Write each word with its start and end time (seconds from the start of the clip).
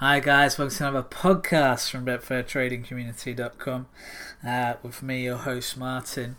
Hi 0.00 0.20
guys, 0.20 0.58
welcome 0.58 0.76
to 0.76 0.88
another 0.88 1.08
podcast 1.08 1.90
from 1.90 2.04
BetfairTradingCommunity.com 2.04 3.86
uh, 4.46 4.74
with 4.82 5.02
me, 5.02 5.24
your 5.24 5.38
host 5.38 5.78
Martin, 5.78 6.36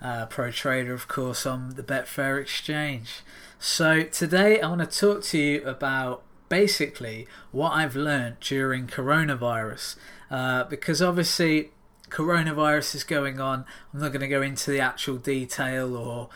uh, 0.00 0.26
pro 0.26 0.52
trader, 0.52 0.94
of 0.94 1.08
course, 1.08 1.44
on 1.44 1.70
the 1.70 1.82
Betfair 1.82 2.40
Exchange. 2.40 3.22
So 3.58 4.04
today 4.04 4.60
I 4.60 4.68
want 4.68 4.88
to 4.88 5.00
talk 5.00 5.24
to 5.24 5.38
you 5.40 5.64
about 5.64 6.22
basically 6.48 7.26
what 7.50 7.70
I've 7.70 7.96
learned 7.96 8.38
during 8.38 8.86
coronavirus, 8.86 9.96
uh, 10.30 10.62
because 10.62 11.02
obviously 11.02 11.72
coronavirus 12.10 12.94
is 12.94 13.02
going 13.02 13.40
on. 13.40 13.64
I'm 13.92 13.98
not 13.98 14.12
going 14.12 14.20
to 14.20 14.28
go 14.28 14.40
into 14.40 14.70
the 14.70 14.78
actual 14.78 15.16
detail 15.16 15.96
or 15.96 16.28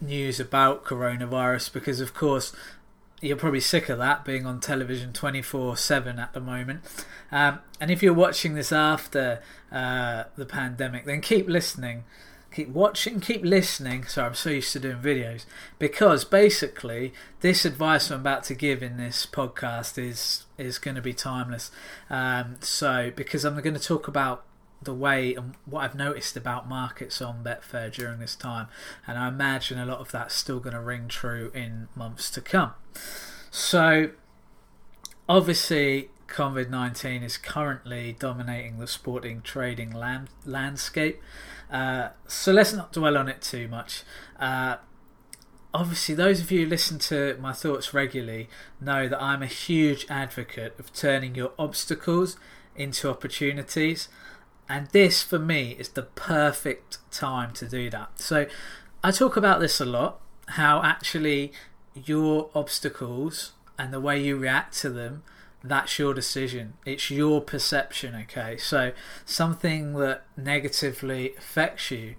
news 0.00 0.40
about 0.40 0.84
coronavirus 0.84 1.72
because, 1.72 2.00
of 2.00 2.14
course, 2.14 2.52
you're 3.20 3.36
probably 3.36 3.60
sick 3.60 3.88
of 3.88 3.98
that 3.98 4.24
being 4.24 4.46
on 4.46 4.60
television 4.60 5.12
24 5.12 5.76
7 5.76 6.18
at 6.18 6.32
the 6.32 6.40
moment. 6.40 6.82
Um, 7.32 7.60
and 7.80 7.90
if 7.90 8.02
you're 8.02 8.14
watching 8.14 8.54
this 8.54 8.72
after 8.72 9.42
uh, 9.72 10.24
the 10.36 10.46
pandemic, 10.46 11.06
then 11.06 11.20
keep 11.20 11.48
listening, 11.48 12.04
keep 12.52 12.68
watching, 12.68 13.20
keep 13.20 13.42
listening. 13.42 14.04
Sorry, 14.04 14.28
I'm 14.28 14.34
so 14.34 14.50
used 14.50 14.72
to 14.74 14.80
doing 14.80 14.98
videos 14.98 15.44
because 15.78 16.24
basically, 16.24 17.12
this 17.40 17.64
advice 17.64 18.10
I'm 18.10 18.20
about 18.20 18.44
to 18.44 18.54
give 18.54 18.82
in 18.82 18.96
this 18.96 19.26
podcast 19.26 19.98
is 19.98 20.44
is 20.58 20.78
going 20.78 20.94
to 20.94 21.02
be 21.02 21.12
timeless. 21.12 21.70
Um, 22.10 22.56
so, 22.60 23.12
because 23.14 23.44
I'm 23.44 23.60
going 23.60 23.74
to 23.74 23.80
talk 23.80 24.08
about 24.08 24.45
the 24.82 24.94
way 24.94 25.34
and 25.34 25.54
what 25.64 25.82
I've 25.82 25.94
noticed 25.94 26.36
about 26.36 26.68
markets 26.68 27.20
on 27.22 27.42
Betfair 27.42 27.92
during 27.92 28.18
this 28.18 28.36
time, 28.36 28.68
and 29.06 29.18
I 29.18 29.28
imagine 29.28 29.78
a 29.78 29.86
lot 29.86 29.98
of 29.98 30.10
that's 30.12 30.34
still 30.34 30.60
going 30.60 30.74
to 30.74 30.80
ring 30.80 31.08
true 31.08 31.50
in 31.54 31.88
months 31.94 32.30
to 32.32 32.40
come. 32.40 32.72
So, 33.50 34.10
obviously, 35.28 36.10
COVID 36.28 36.68
19 36.68 37.22
is 37.22 37.38
currently 37.38 38.16
dominating 38.18 38.78
the 38.78 38.86
sporting 38.86 39.42
trading 39.42 39.92
land, 39.92 40.28
landscape. 40.44 41.20
Uh, 41.70 42.10
so, 42.26 42.52
let's 42.52 42.72
not 42.72 42.92
dwell 42.92 43.16
on 43.16 43.28
it 43.28 43.42
too 43.42 43.68
much. 43.68 44.02
Uh, 44.38 44.76
obviously, 45.72 46.14
those 46.14 46.40
of 46.40 46.50
you 46.50 46.64
who 46.64 46.70
listen 46.70 46.98
to 46.98 47.36
my 47.40 47.52
thoughts 47.52 47.94
regularly 47.94 48.48
know 48.80 49.08
that 49.08 49.22
I'm 49.22 49.42
a 49.42 49.46
huge 49.46 50.06
advocate 50.08 50.74
of 50.78 50.92
turning 50.92 51.34
your 51.34 51.52
obstacles 51.58 52.36
into 52.76 53.08
opportunities. 53.08 54.08
And 54.68 54.88
this, 54.88 55.22
for 55.22 55.38
me, 55.38 55.76
is 55.78 55.90
the 55.90 56.02
perfect 56.02 56.98
time 57.10 57.52
to 57.54 57.68
do 57.68 57.88
that. 57.90 58.20
So, 58.20 58.46
I 59.04 59.10
talk 59.12 59.36
about 59.36 59.60
this 59.60 59.80
a 59.80 59.84
lot 59.84 60.20
how 60.50 60.82
actually 60.82 61.52
your 61.94 62.50
obstacles 62.54 63.52
and 63.78 63.92
the 63.92 64.00
way 64.00 64.20
you 64.22 64.36
react 64.36 64.76
to 64.78 64.90
them 64.90 65.22
that's 65.64 65.98
your 65.98 66.14
decision. 66.14 66.74
It's 66.84 67.10
your 67.10 67.40
perception 67.40 68.14
okay? 68.14 68.56
So 68.56 68.92
something 69.24 69.94
that 69.94 70.24
negatively 70.36 71.34
affects 71.36 71.90
you 71.90 72.14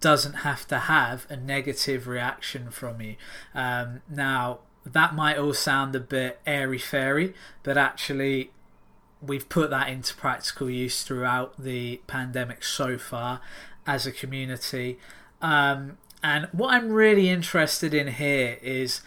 doesn't 0.00 0.34
have 0.34 0.66
to 0.68 0.78
have 0.78 1.26
a 1.28 1.36
negative 1.36 2.06
reaction 2.06 2.70
from 2.70 3.00
you. 3.00 3.16
Um, 3.54 4.02
now 4.08 4.60
that 4.84 5.14
might 5.14 5.36
all 5.36 5.52
sound 5.52 5.94
a 5.94 6.00
bit 6.00 6.40
airy 6.46 6.78
fairy 6.78 7.34
but 7.62 7.76
actually 7.76 8.52
we've 9.22 9.48
put 9.48 9.70
that 9.70 9.88
into 9.88 10.14
practical 10.14 10.70
use 10.70 11.02
throughout 11.02 11.54
the 11.62 12.00
pandemic 12.06 12.64
so 12.64 12.96
far 12.98 13.40
as 13.86 14.06
a 14.06 14.12
community 14.12 14.98
um, 15.42 15.98
and 16.22 16.48
what 16.52 16.74
I'm 16.74 16.90
really 16.90 17.28
interested 17.28 17.94
in 17.94 18.08
here 18.08 18.58
is 18.62 19.00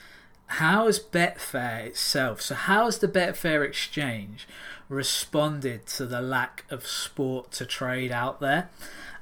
how 0.48 0.86
has 0.86 1.00
Betfair 1.00 1.86
itself, 1.86 2.42
so 2.42 2.56
how 2.56 2.86
has 2.86 3.00
the 3.00 3.08
Betfair 3.08 3.66
exchange 3.66 4.48
responded 4.90 5.86
to 5.88 6.06
the 6.06 6.22
lack 6.22 6.66
of 6.70 6.86
sport 6.86 7.52
to 7.54 7.66
trade 7.66 8.12
out 8.12 8.40
there? 8.40 8.70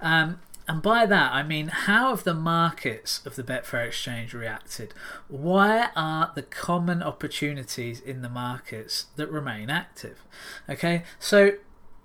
Um, 0.01 0.39
and 0.71 0.81
by 0.81 1.05
that, 1.05 1.33
I 1.33 1.43
mean, 1.43 1.67
how 1.67 2.11
have 2.11 2.23
the 2.23 2.33
markets 2.33 3.25
of 3.25 3.35
the 3.35 3.43
Betfair 3.43 3.85
Exchange 3.87 4.33
reacted? 4.33 4.93
Where 5.27 5.91
are 5.97 6.31
the 6.33 6.43
common 6.43 7.03
opportunities 7.03 7.99
in 7.99 8.21
the 8.21 8.29
markets 8.29 9.07
that 9.17 9.29
remain 9.29 9.69
active? 9.69 10.23
Okay, 10.69 11.03
so 11.19 11.55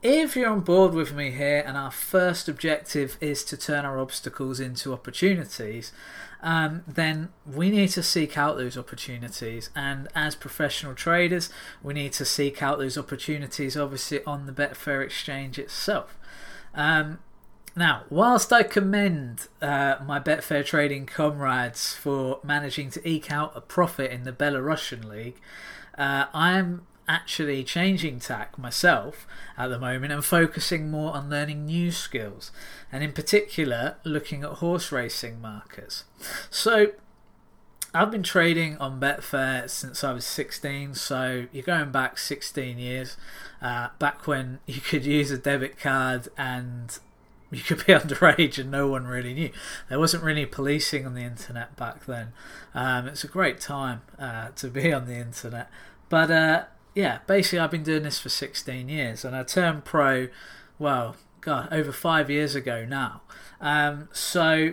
if 0.03 0.35
you're 0.35 0.51
on 0.51 0.63
board 0.63 0.95
with 0.95 1.15
me 1.15 1.31
here 1.31 1.63
and 1.65 1.77
our 1.77 1.93
first 1.93 2.49
objective 2.49 3.17
is 3.21 3.45
to 3.45 3.57
turn 3.57 3.85
our 3.85 4.01
obstacles 4.01 4.59
into 4.59 4.93
opportunities, 4.93 5.93
um, 6.43 6.83
then 6.89 7.29
we 7.47 7.71
need 7.71 7.91
to 7.91 8.03
seek 8.03 8.37
out 8.37 8.57
those 8.57 8.77
opportunities. 8.77 9.71
And 9.77 10.09
as 10.13 10.35
professional 10.35 10.95
traders, 10.95 11.51
we 11.85 11.95
need 11.95 12.15
to 12.15 12.25
seek 12.25 12.65
out 12.65 12.79
those 12.79 12.99
opportunities, 12.99 13.77
obviously, 13.77 14.25
on 14.25 14.47
the 14.47 14.53
Betfair 14.53 15.05
exchange 15.05 15.57
itself. 15.57 16.19
Um, 16.75 17.21
now, 17.77 18.05
whilst 18.09 18.53
I 18.53 18.63
commend 18.63 19.49
uh, 19.61 19.97
my 20.05 20.19
Betfair 20.19 20.65
trading 20.65 21.05
comrades 21.05 21.95
for 21.95 22.41
managing 22.43 22.91
to 22.91 23.09
eke 23.09 23.31
out 23.31 23.53
a 23.55 23.61
profit 23.61 24.11
in 24.11 24.25
the 24.25 24.33
Belarusian 24.33 25.05
league, 25.05 25.39
uh, 25.99 26.25
I 26.33 26.53
am 26.53 26.87
actually 27.09 27.63
changing 27.63 28.19
tack 28.19 28.59
myself 28.59 29.27
at 29.57 29.69
the 29.69 29.79
moment 29.79 30.13
and 30.13 30.25
focusing 30.25 30.91
more 30.91 31.15
on 31.15 31.31
learning 31.31 31.67
new 31.67 31.93
skills 31.93 32.51
and 32.91 33.05
in 33.05 33.13
particular 33.13 33.97
looking 34.05 34.43
at 34.43 34.51
horse 34.55 34.91
racing 34.91 35.41
markets. 35.41 36.05
So 36.51 36.93
I've 37.95 38.11
been 38.11 38.23
trading 38.23 38.77
on 38.79 39.01
Betfair 39.01 39.71
since 39.71 40.03
I 40.03 40.13
was 40.13 40.27
16, 40.27 40.95
so 40.95 41.47
you're 41.53 41.63
going 41.63 41.93
back 41.93 42.19
16 42.19 42.79
years, 42.79 43.17
uh, 43.63 43.89
back 43.99 44.27
when 44.27 44.59
you 44.67 44.81
could 44.81 45.05
use 45.07 45.31
a 45.31 45.39
debit 45.39 45.79
card 45.79 46.29
and 46.37 46.99
you 47.51 47.61
could 47.61 47.79
be 47.79 47.85
underage 47.93 48.59
and 48.59 48.71
no 48.71 48.89
one 48.89 49.07
really 49.07 49.35
knew. 49.35 49.51
There 49.89 49.99
wasn't 49.99 50.23
really 50.25 50.47
policing 50.47 51.07
on 51.07 51.15
the 51.15 51.23
internet 51.23 51.77
back 51.77 52.07
then. 52.07 52.33
Um, 52.75 53.09
it's 53.09 53.25
a 53.25 53.29
great 53.29 53.61
time 53.61 54.03
uh, 54.19 54.49
to 54.57 54.69
be 54.69 54.93
on 54.93 55.07
the 55.07 55.17
internet. 55.17 55.71
But 56.09 56.31
uh, 56.31 56.65
yeah, 56.95 57.19
basically, 57.27 57.59
I've 57.59 57.71
been 57.71 57.83
doing 57.83 58.03
this 58.05 58.19
for 58.19 58.29
16 58.29 58.89
years, 58.89 59.25
and 59.25 59.37
I 59.37 59.43
turned 59.43 59.85
pro, 59.85 60.29
well, 60.79 61.17
God, 61.41 61.69
over 61.71 61.93
five 61.93 62.31
years 62.31 62.55
ago 62.55 62.85
now. 62.85 63.21
Um, 63.61 64.09
so, 64.13 64.73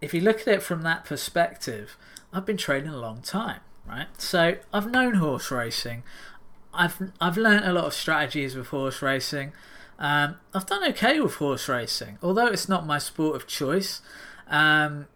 if 0.00 0.12
you 0.12 0.20
look 0.20 0.40
at 0.42 0.48
it 0.48 0.62
from 0.62 0.82
that 0.82 1.04
perspective, 1.04 1.96
I've 2.32 2.44
been 2.44 2.56
trading 2.56 2.90
a 2.90 2.98
long 2.98 3.22
time, 3.22 3.60
right? 3.88 4.08
So, 4.18 4.56
I've 4.72 4.90
known 4.90 5.14
horse 5.14 5.50
racing. 5.50 6.02
I've 6.74 7.12
I've 7.20 7.36
learned 7.36 7.64
a 7.64 7.72
lot 7.72 7.84
of 7.84 7.94
strategies 7.94 8.54
with 8.54 8.68
horse 8.68 9.02
racing. 9.02 9.52
Um, 9.98 10.36
I've 10.54 10.66
done 10.66 10.84
okay 10.90 11.20
with 11.20 11.34
horse 11.34 11.68
racing, 11.68 12.18
although 12.22 12.46
it's 12.46 12.68
not 12.68 12.86
my 12.86 12.98
sport 12.98 13.36
of 13.36 13.46
choice. 13.46 14.00
Um, 14.48 15.06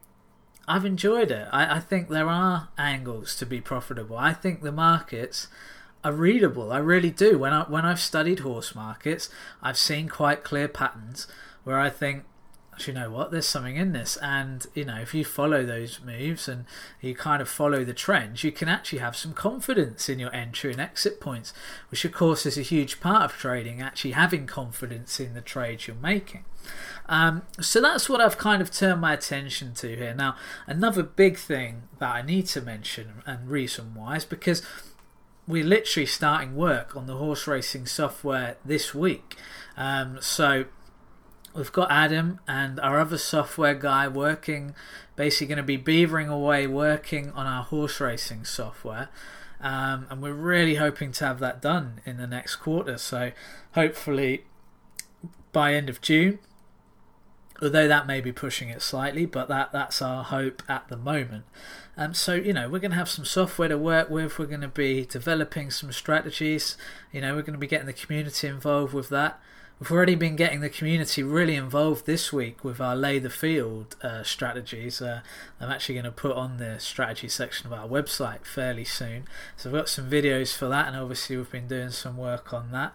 I've 0.69 0.85
enjoyed 0.85 1.31
it. 1.31 1.49
I, 1.53 1.77
I 1.77 1.81
think 1.81 2.09
there 2.09 2.29
are 2.29 2.69
angles 2.77 3.37
to 3.37 3.47
be 3.47 3.61
profitable. 3.61 4.17
I 4.17 4.33
think 4.33 4.63
the 4.63 4.73
markets 4.73 5.49
are 6.05 6.13
readable. 6.13 6.73
I 6.73 6.79
really 6.79 7.11
do. 7.11 7.39
When 7.39 7.53
I 7.53 7.63
when 7.65 7.85
I've 7.85 8.01
studied 8.01 8.41
horse 8.41 8.75
markets, 8.75 9.29
I've 9.63 9.79
seen 9.79 10.09
quite 10.09 10.45
clear 10.45 10.69
patterns 10.69 11.27
where 11.65 11.81
I 11.81 11.91
think, 11.91 12.25
you 12.85 12.93
know 12.93 13.11
what, 13.11 13.31
there's 13.31 13.47
something 13.47 13.77
in 13.77 13.93
this. 13.93 14.17
And 14.19 14.67
you 14.75 14.85
know, 14.85 14.97
if 14.97 15.15
you 15.15 15.25
follow 15.25 15.65
those 15.65 16.01
moves 16.01 16.49
and 16.49 16.65
you 17.01 17.15
kind 17.15 17.41
of 17.41 17.49
follow 17.49 17.85
the 17.85 17.95
trends, 17.95 18.45
you 18.45 18.53
can 18.53 18.69
actually 18.69 18.99
have 18.99 19.17
some 19.17 19.33
confidence 19.33 20.09
in 20.09 20.19
your 20.19 20.35
entry 20.35 20.73
and 20.73 20.81
exit 20.81 21.21
points, 21.21 21.53
which 21.91 22.05
of 22.05 22.13
course 22.13 22.45
is 22.45 22.59
a 22.59 22.63
huge 22.63 23.01
part 23.01 23.23
of 23.23 23.39
trading. 23.39 23.81
Actually, 23.81 24.13
having 24.13 24.47
confidence 24.47 25.21
in 25.21 25.35
the 25.35 25.41
trades 25.41 25.87
you're 25.87 25.97
making. 25.97 26.45
Um, 27.09 27.43
so 27.61 27.81
that's 27.81 28.09
what 28.09 28.21
I've 28.21 28.39
kind 28.39 28.61
of 28.61 28.71
turned 28.71 29.01
my 29.01 29.13
attention 29.13 29.75
to 29.75 29.95
here. 29.95 30.15
Now, 30.15 30.37
another 30.67 31.03
big 31.03 31.37
thing 31.39 31.83
that 31.99 32.13
I 32.13 32.23
need 32.23 32.47
to 32.49 32.61
mention 32.61 33.23
and 33.25 33.49
reason 33.49 33.95
why 33.95 34.17
is 34.17 34.25
because 34.25 34.63
we're 35.47 35.65
literally 35.65 36.07
starting 36.07 36.57
work 36.57 36.97
on 36.97 37.07
the 37.07 37.17
horse 37.17 37.47
racing 37.47 37.87
software 37.87 38.57
this 38.65 38.95
week. 38.95 39.37
Um, 39.77 40.19
so 40.21 40.65
we've 41.57 41.73
got 41.73 41.91
Adam 41.91 42.41
and 42.47 42.79
our 42.81 43.01
other 43.01 43.19
software 43.19 43.75
guy 43.75 44.07
working, 44.09 44.75
basically 45.17 45.47
going 45.47 45.57
to 45.57 45.63
be 45.63 45.79
beavering 45.79 46.29
away 46.29 46.67
working 46.67 47.31
on 47.31 47.47
our 47.47 47.65
horse 47.65 48.01
racing 48.01 48.45
software. 48.45 49.09
Um, 49.61 50.07
and 50.11 50.23
we're 50.23 50.35
really 50.35 50.75
hoping 50.75 51.13
to 51.13 51.25
have 51.25 51.39
that 51.41 51.63
done 51.63 52.01
in 52.05 52.19
the 52.19 52.27
next 52.27 52.57
quarter. 52.57 52.99
So 52.99 53.33
hopefully 53.73 54.45
by 55.53 55.75
end 55.75 55.89
of 55.89 56.01
June, 56.01 56.39
although 57.63 57.89
that 57.89 58.07
may 58.07 58.21
be 58.21 58.33
pushing 58.33 58.69
it 58.69 58.83
slightly, 58.83 59.25
but 59.25 59.49
that 59.49 59.73
that's 59.73 60.03
our 60.03 60.25
hope 60.25 60.63
at 60.69 60.89
the 60.89 60.97
moment. 60.97 61.45
Um, 61.97 62.13
so 62.13 62.35
you 62.35 62.53
know 62.53 62.69
we're 62.69 62.81
going 62.81 62.91
to 62.91 62.99
have 62.99 63.09
some 63.09 63.25
software 63.25 63.69
to 63.69 63.79
work 63.79 64.11
with. 64.11 64.39
We're 64.39 64.47
going 64.47 64.61
to 64.61 64.69
be 64.69 65.07
developing 65.07 65.71
some 65.71 65.91
strategies. 65.93 66.77
You 67.11 67.23
know 67.23 67.35
we're 67.35 67.43
going 67.43 67.55
to 67.55 67.59
be 67.59 67.67
getting 67.67 67.87
the 67.87 67.95
community 67.95 68.47
involved 68.47 68.93
with 68.93 69.09
that. 69.09 69.41
We've 69.79 69.93
already 69.93 70.15
been 70.15 70.37
getting 70.37 70.61
the 70.61 70.71
community 70.71 71.23
really 71.23 71.55
involved 71.55 72.07
this 72.07 72.33
week 72.33 72.65
with 72.65 72.81
our 72.81 72.97
lay 72.97 73.19
the 73.19 73.29
field 73.29 73.95
uh, 74.03 74.23
strategies. 74.23 75.03
Uh, 75.03 75.21
I'm 75.61 75.71
actually 75.71 75.97
going 75.97 76.07
to 76.07 76.13
put 76.13 76.35
on 76.35 76.57
the 76.57 76.81
strategy 76.81 77.29
section 77.29 77.67
of 77.67 77.75
our 77.75 77.87
website 77.87 78.47
fairly 78.47 78.87
soon. 78.87 79.25
So 79.55 79.69
I've 79.69 79.77
got 79.77 79.91
some 79.91 80.09
videos 80.09 80.57
for 80.57 80.67
that, 80.69 80.89
and 80.89 80.97
obviously 80.97 81.37
we've 81.37 81.51
been 81.51 81.69
doing 81.69 81.91
some 81.91 82.17
work 82.17 82.55
on 82.55 82.71
that. 82.73 82.95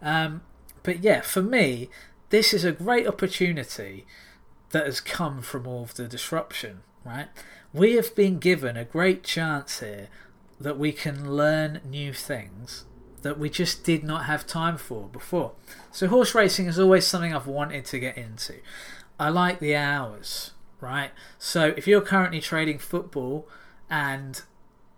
Um, 0.00 0.42
but 0.84 1.02
yeah, 1.02 1.20
for 1.20 1.42
me, 1.42 1.90
this 2.28 2.54
is 2.54 2.64
a 2.64 2.70
great 2.70 3.08
opportunity 3.08 4.06
that 4.70 4.86
has 4.86 5.00
come 5.00 5.42
from 5.42 5.66
all 5.66 5.82
of 5.82 5.94
the 5.94 6.06
disruption, 6.06 6.82
right? 7.04 7.26
We 7.72 7.94
have 7.94 8.14
been 8.14 8.38
given 8.38 8.76
a 8.76 8.84
great 8.84 9.24
chance 9.24 9.80
here 9.80 10.06
that 10.60 10.78
we 10.78 10.92
can 10.92 11.34
learn 11.34 11.80
new 11.84 12.12
things 12.12 12.84
that 13.22 13.38
we 13.38 13.50
just 13.50 13.84
did 13.84 14.04
not 14.04 14.24
have 14.24 14.46
time 14.46 14.76
for 14.76 15.08
before. 15.08 15.52
So, 15.92 16.08
horse 16.08 16.34
racing 16.34 16.66
is 16.66 16.78
always 16.78 17.06
something 17.06 17.34
I've 17.34 17.46
wanted 17.46 17.84
to 17.86 17.98
get 17.98 18.16
into. 18.16 18.54
I 19.18 19.28
like 19.28 19.60
the 19.60 19.76
hours, 19.76 20.52
right? 20.80 21.10
So, 21.38 21.74
if 21.76 21.86
you're 21.86 22.00
currently 22.00 22.40
trading 22.40 22.78
football 22.78 23.48
and 23.88 24.42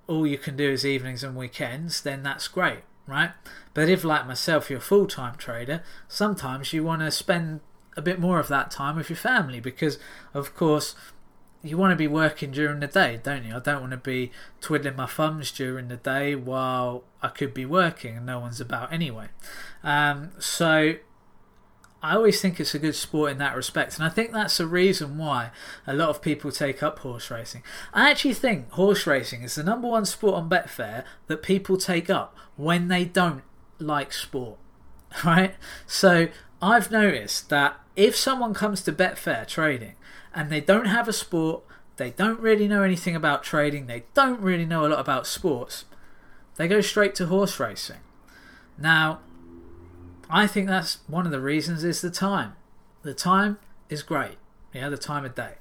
all 0.06 0.26
you 0.26 0.38
can 0.38 0.56
do 0.56 0.70
is 0.70 0.84
evenings 0.84 1.24
and 1.24 1.36
weekends, 1.36 2.02
then 2.02 2.22
that's 2.22 2.48
great, 2.48 2.80
right? 3.06 3.30
But 3.74 3.88
if, 3.88 4.04
like 4.04 4.26
myself, 4.26 4.68
you're 4.68 4.78
a 4.78 4.82
full 4.82 5.06
time 5.06 5.36
trader, 5.36 5.82
sometimes 6.08 6.72
you 6.72 6.84
want 6.84 7.00
to 7.02 7.10
spend 7.10 7.60
a 7.96 8.02
bit 8.02 8.18
more 8.18 8.38
of 8.38 8.48
that 8.48 8.70
time 8.70 8.96
with 8.96 9.10
your 9.10 9.16
family 9.16 9.60
because, 9.60 9.98
of 10.34 10.54
course, 10.54 10.94
you 11.62 11.76
want 11.76 11.92
to 11.92 11.96
be 11.96 12.08
working 12.08 12.50
during 12.50 12.80
the 12.80 12.86
day, 12.86 13.20
don't 13.22 13.44
you? 13.44 13.54
I 13.54 13.60
don't 13.60 13.80
want 13.80 13.92
to 13.92 13.96
be 13.96 14.32
twiddling 14.60 14.96
my 14.96 15.06
thumbs 15.06 15.52
during 15.52 15.88
the 15.88 15.96
day 15.96 16.34
while 16.34 17.04
I 17.22 17.28
could 17.28 17.54
be 17.54 17.64
working 17.64 18.16
and 18.16 18.26
no 18.26 18.40
one's 18.40 18.60
about 18.60 18.92
anyway. 18.92 19.28
Um, 19.84 20.32
so 20.40 20.94
I 22.02 22.16
always 22.16 22.40
think 22.40 22.58
it's 22.58 22.74
a 22.74 22.80
good 22.80 22.96
sport 22.96 23.30
in 23.30 23.38
that 23.38 23.54
respect, 23.54 23.96
and 23.96 24.04
I 24.04 24.08
think 24.08 24.32
that's 24.32 24.58
the 24.58 24.66
reason 24.66 25.18
why 25.18 25.50
a 25.86 25.94
lot 25.94 26.08
of 26.08 26.20
people 26.20 26.50
take 26.50 26.82
up 26.82 26.98
horse 26.98 27.30
racing. 27.30 27.62
I 27.94 28.10
actually 28.10 28.34
think 28.34 28.70
horse 28.70 29.06
racing 29.06 29.42
is 29.42 29.54
the 29.54 29.62
number 29.62 29.86
one 29.86 30.04
sport 30.04 30.34
on 30.34 30.50
Betfair 30.50 31.04
that 31.28 31.42
people 31.42 31.76
take 31.76 32.10
up 32.10 32.36
when 32.56 32.88
they 32.88 33.04
don't 33.04 33.44
like 33.78 34.12
sport, 34.12 34.58
right? 35.24 35.54
So 35.86 36.26
I've 36.60 36.90
noticed 36.90 37.50
that 37.50 37.78
if 37.94 38.16
someone 38.16 38.52
comes 38.52 38.82
to 38.82 38.92
Betfair 38.92 39.46
trading 39.46 39.94
and 40.34 40.50
they 40.50 40.60
don't 40.60 40.86
have 40.86 41.08
a 41.08 41.12
sport, 41.12 41.62
they 41.96 42.10
don't 42.10 42.40
really 42.40 42.68
know 42.68 42.82
anything 42.82 43.14
about 43.14 43.42
trading, 43.42 43.86
they 43.86 44.04
don't 44.14 44.40
really 44.40 44.66
know 44.66 44.86
a 44.86 44.88
lot 44.88 45.00
about 45.00 45.26
sports, 45.26 45.84
they 46.56 46.68
go 46.68 46.80
straight 46.80 47.14
to 47.16 47.26
horse 47.26 47.58
racing. 47.58 48.00
Now, 48.78 49.20
I 50.28 50.46
think 50.46 50.68
that's 50.68 50.98
one 51.06 51.26
of 51.26 51.32
the 51.32 51.40
reasons 51.40 51.84
is 51.84 52.00
the 52.00 52.10
time. 52.10 52.54
The 53.02 53.14
time 53.14 53.58
is 53.88 54.02
great. 54.02 54.38
Yeah, 54.72 54.88
the 54.88 54.96
time 54.96 55.24
of 55.24 55.34
day. 55.34 55.54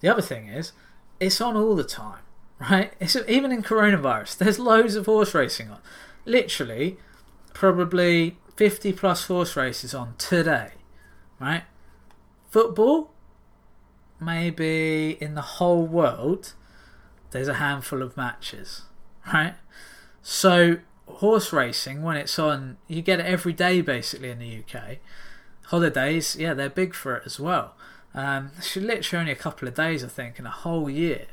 The 0.00 0.08
other 0.08 0.22
thing 0.22 0.48
is, 0.48 0.72
it's 1.20 1.40
on 1.40 1.56
all 1.56 1.76
the 1.76 1.84
time, 1.84 2.22
right? 2.70 2.92
It's 2.98 3.16
even 3.28 3.52
in 3.52 3.62
coronavirus. 3.62 4.38
There's 4.38 4.58
loads 4.58 4.96
of 4.96 5.06
horse 5.06 5.34
racing 5.34 5.70
on. 5.70 5.78
Literally, 6.24 6.96
probably 7.54 8.38
50 8.56 8.92
plus 8.94 9.26
horse 9.26 9.56
races 9.56 9.94
on 9.94 10.14
today, 10.18 10.72
right? 11.38 11.64
Football, 12.50 13.12
maybe 14.20 15.16
in 15.20 15.34
the 15.34 15.42
whole 15.42 15.86
world, 15.86 16.54
there's 17.30 17.48
a 17.48 17.54
handful 17.54 18.02
of 18.02 18.16
matches, 18.16 18.82
right? 19.32 19.54
So, 20.22 20.78
horse 21.06 21.52
racing, 21.52 22.02
when 22.02 22.16
it's 22.16 22.38
on, 22.38 22.76
you 22.88 23.02
get 23.02 23.20
it 23.20 23.26
every 23.26 23.52
day 23.52 23.80
basically 23.80 24.30
in 24.30 24.38
the 24.38 24.58
UK. 24.58 24.98
Holidays, 25.66 26.36
yeah, 26.38 26.54
they're 26.54 26.68
big 26.68 26.94
for 26.94 27.16
it 27.16 27.22
as 27.24 27.38
well. 27.38 27.74
Um, 28.14 28.50
it's 28.58 28.76
literally 28.76 29.20
only 29.20 29.32
a 29.32 29.36
couple 29.36 29.68
of 29.68 29.74
days, 29.74 30.02
I 30.02 30.08
think, 30.08 30.38
in 30.38 30.46
a 30.46 30.50
whole 30.50 30.90
year 30.90 31.26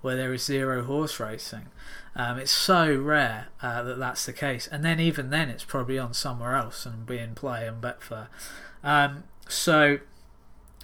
where 0.00 0.16
there 0.16 0.34
is 0.34 0.44
zero 0.44 0.84
horse 0.84 1.18
racing. 1.18 1.68
Um, 2.16 2.38
it's 2.38 2.52
so 2.52 2.94
rare 2.94 3.48
uh, 3.62 3.82
that 3.82 3.98
that's 3.98 4.26
the 4.26 4.32
case, 4.32 4.68
and 4.70 4.84
then 4.84 5.00
even 5.00 5.30
then, 5.30 5.48
it's 5.48 5.64
probably 5.64 5.98
on 5.98 6.12
somewhere 6.12 6.54
else 6.54 6.84
and 6.86 7.06
being 7.06 7.34
play 7.34 7.66
and 7.66 7.80
Betfair. 7.82 8.28
Um, 8.82 9.24
so 9.48 9.98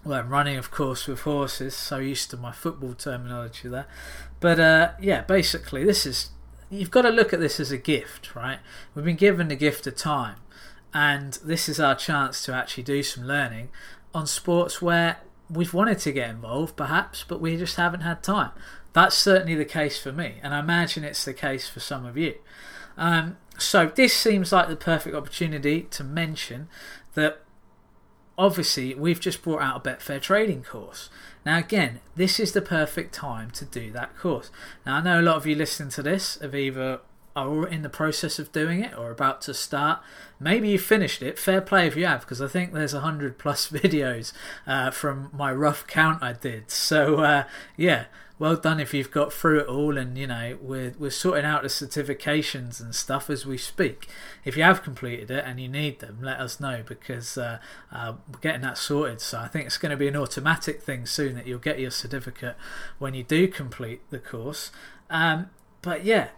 well, 0.04 0.18
I'm 0.18 0.30
running, 0.30 0.56
of 0.56 0.70
course, 0.70 1.06
with 1.06 1.20
horses. 1.20 1.74
So 1.74 1.98
used 1.98 2.30
to 2.30 2.36
my 2.36 2.52
football 2.52 2.94
terminology 2.94 3.68
there, 3.68 3.86
but 4.40 4.58
uh, 4.58 4.92
yeah, 5.00 5.22
basically, 5.22 5.84
this 5.84 6.06
is 6.06 6.30
you've 6.70 6.90
got 6.90 7.02
to 7.02 7.10
look 7.10 7.32
at 7.32 7.40
this 7.40 7.60
as 7.60 7.72
a 7.72 7.78
gift, 7.78 8.34
right? 8.34 8.60
We've 8.94 9.04
been 9.04 9.16
given 9.16 9.48
the 9.48 9.56
gift 9.56 9.86
of 9.86 9.96
time, 9.96 10.36
and 10.94 11.34
this 11.44 11.68
is 11.68 11.80
our 11.80 11.94
chance 11.94 12.44
to 12.44 12.54
actually 12.54 12.84
do 12.84 13.02
some 13.02 13.24
learning 13.24 13.68
on 14.14 14.26
sports 14.26 14.80
where 14.80 15.18
we've 15.50 15.74
wanted 15.74 15.98
to 15.98 16.12
get 16.12 16.30
involved, 16.30 16.76
perhaps, 16.76 17.24
but 17.26 17.40
we 17.40 17.56
just 17.56 17.76
haven't 17.76 18.00
had 18.00 18.22
time. 18.22 18.52
That's 18.92 19.16
certainly 19.16 19.54
the 19.54 19.64
case 19.64 20.00
for 20.00 20.12
me, 20.12 20.36
and 20.42 20.54
I 20.54 20.60
imagine 20.60 21.04
it's 21.04 21.24
the 21.24 21.34
case 21.34 21.68
for 21.68 21.80
some 21.80 22.06
of 22.06 22.16
you. 22.16 22.34
Um, 22.96 23.36
so 23.58 23.86
this 23.86 24.14
seems 24.14 24.52
like 24.52 24.68
the 24.68 24.76
perfect 24.76 25.14
opportunity 25.14 25.82
to 25.82 26.04
mention 26.04 26.68
that 27.14 27.42
obviously 28.40 28.94
we've 28.94 29.20
just 29.20 29.42
brought 29.42 29.60
out 29.60 29.86
a 29.86 29.90
Betfair 29.90 30.20
trading 30.20 30.62
course. 30.62 31.10
Now, 31.44 31.58
again, 31.58 32.00
this 32.16 32.40
is 32.40 32.52
the 32.52 32.62
perfect 32.62 33.14
time 33.14 33.50
to 33.52 33.66
do 33.66 33.92
that 33.92 34.16
course. 34.16 34.50
Now, 34.86 34.96
I 34.96 35.02
know 35.02 35.20
a 35.20 35.22
lot 35.22 35.36
of 35.36 35.46
you 35.46 35.54
listening 35.54 35.90
to 35.90 36.02
this 36.02 36.38
have 36.40 36.54
either 36.54 37.00
are 37.36 37.66
in 37.66 37.82
the 37.82 37.90
process 37.90 38.38
of 38.38 38.50
doing 38.50 38.82
it 38.82 38.96
or 38.96 39.10
about 39.10 39.42
to 39.42 39.54
start. 39.54 40.00
Maybe 40.40 40.70
you 40.70 40.78
finished 40.78 41.22
it. 41.22 41.38
Fair 41.38 41.60
play 41.60 41.86
if 41.86 41.96
you 41.96 42.06
have, 42.06 42.22
because 42.22 42.40
I 42.40 42.48
think 42.48 42.72
there's 42.72 42.94
a 42.94 43.00
hundred 43.00 43.38
plus 43.38 43.68
videos 43.70 44.32
uh, 44.66 44.90
from 44.90 45.30
my 45.34 45.52
rough 45.52 45.86
count 45.86 46.22
I 46.22 46.32
did. 46.32 46.70
So 46.70 47.16
uh, 47.16 47.44
yeah, 47.76 48.06
well 48.40 48.56
done 48.56 48.80
if 48.80 48.92
you've 48.94 49.10
got 49.10 49.32
through 49.32 49.60
it 49.60 49.66
all 49.68 49.96
and 49.98 50.16
you 50.16 50.26
know 50.26 50.58
we're, 50.60 50.94
we're 50.98 51.10
sorting 51.10 51.44
out 51.44 51.62
the 51.62 51.68
certifications 51.68 52.80
and 52.80 52.94
stuff 52.94 53.30
as 53.30 53.44
we 53.46 53.56
speak. 53.56 54.08
If 54.44 54.56
you 54.56 54.64
have 54.64 54.82
completed 54.82 55.30
it 55.30 55.44
and 55.46 55.60
you 55.60 55.68
need 55.68 56.00
them 56.00 56.18
let 56.22 56.40
us 56.40 56.58
know 56.58 56.82
because 56.84 57.38
uh, 57.38 57.58
uh, 57.92 58.14
we're 58.32 58.40
getting 58.40 58.62
that 58.62 58.78
sorted. 58.78 59.20
So 59.20 59.38
i 59.38 59.46
think 59.46 59.66
it's 59.66 59.78
going 59.78 59.90
to 59.90 59.96
be 59.96 60.08
an 60.08 60.16
automatic 60.16 60.82
thing 60.82 61.06
soon 61.06 61.36
that 61.36 61.46
you'll 61.46 61.58
get 61.58 61.78
your 61.78 61.90
certificate 61.90 62.56
when 62.98 63.14
you 63.14 63.22
do 63.22 63.46
complete 63.46 64.00
the 64.10 64.18
course. 64.18 64.72
Um, 65.10 65.50
but 65.82 66.04
yeah 66.04 66.30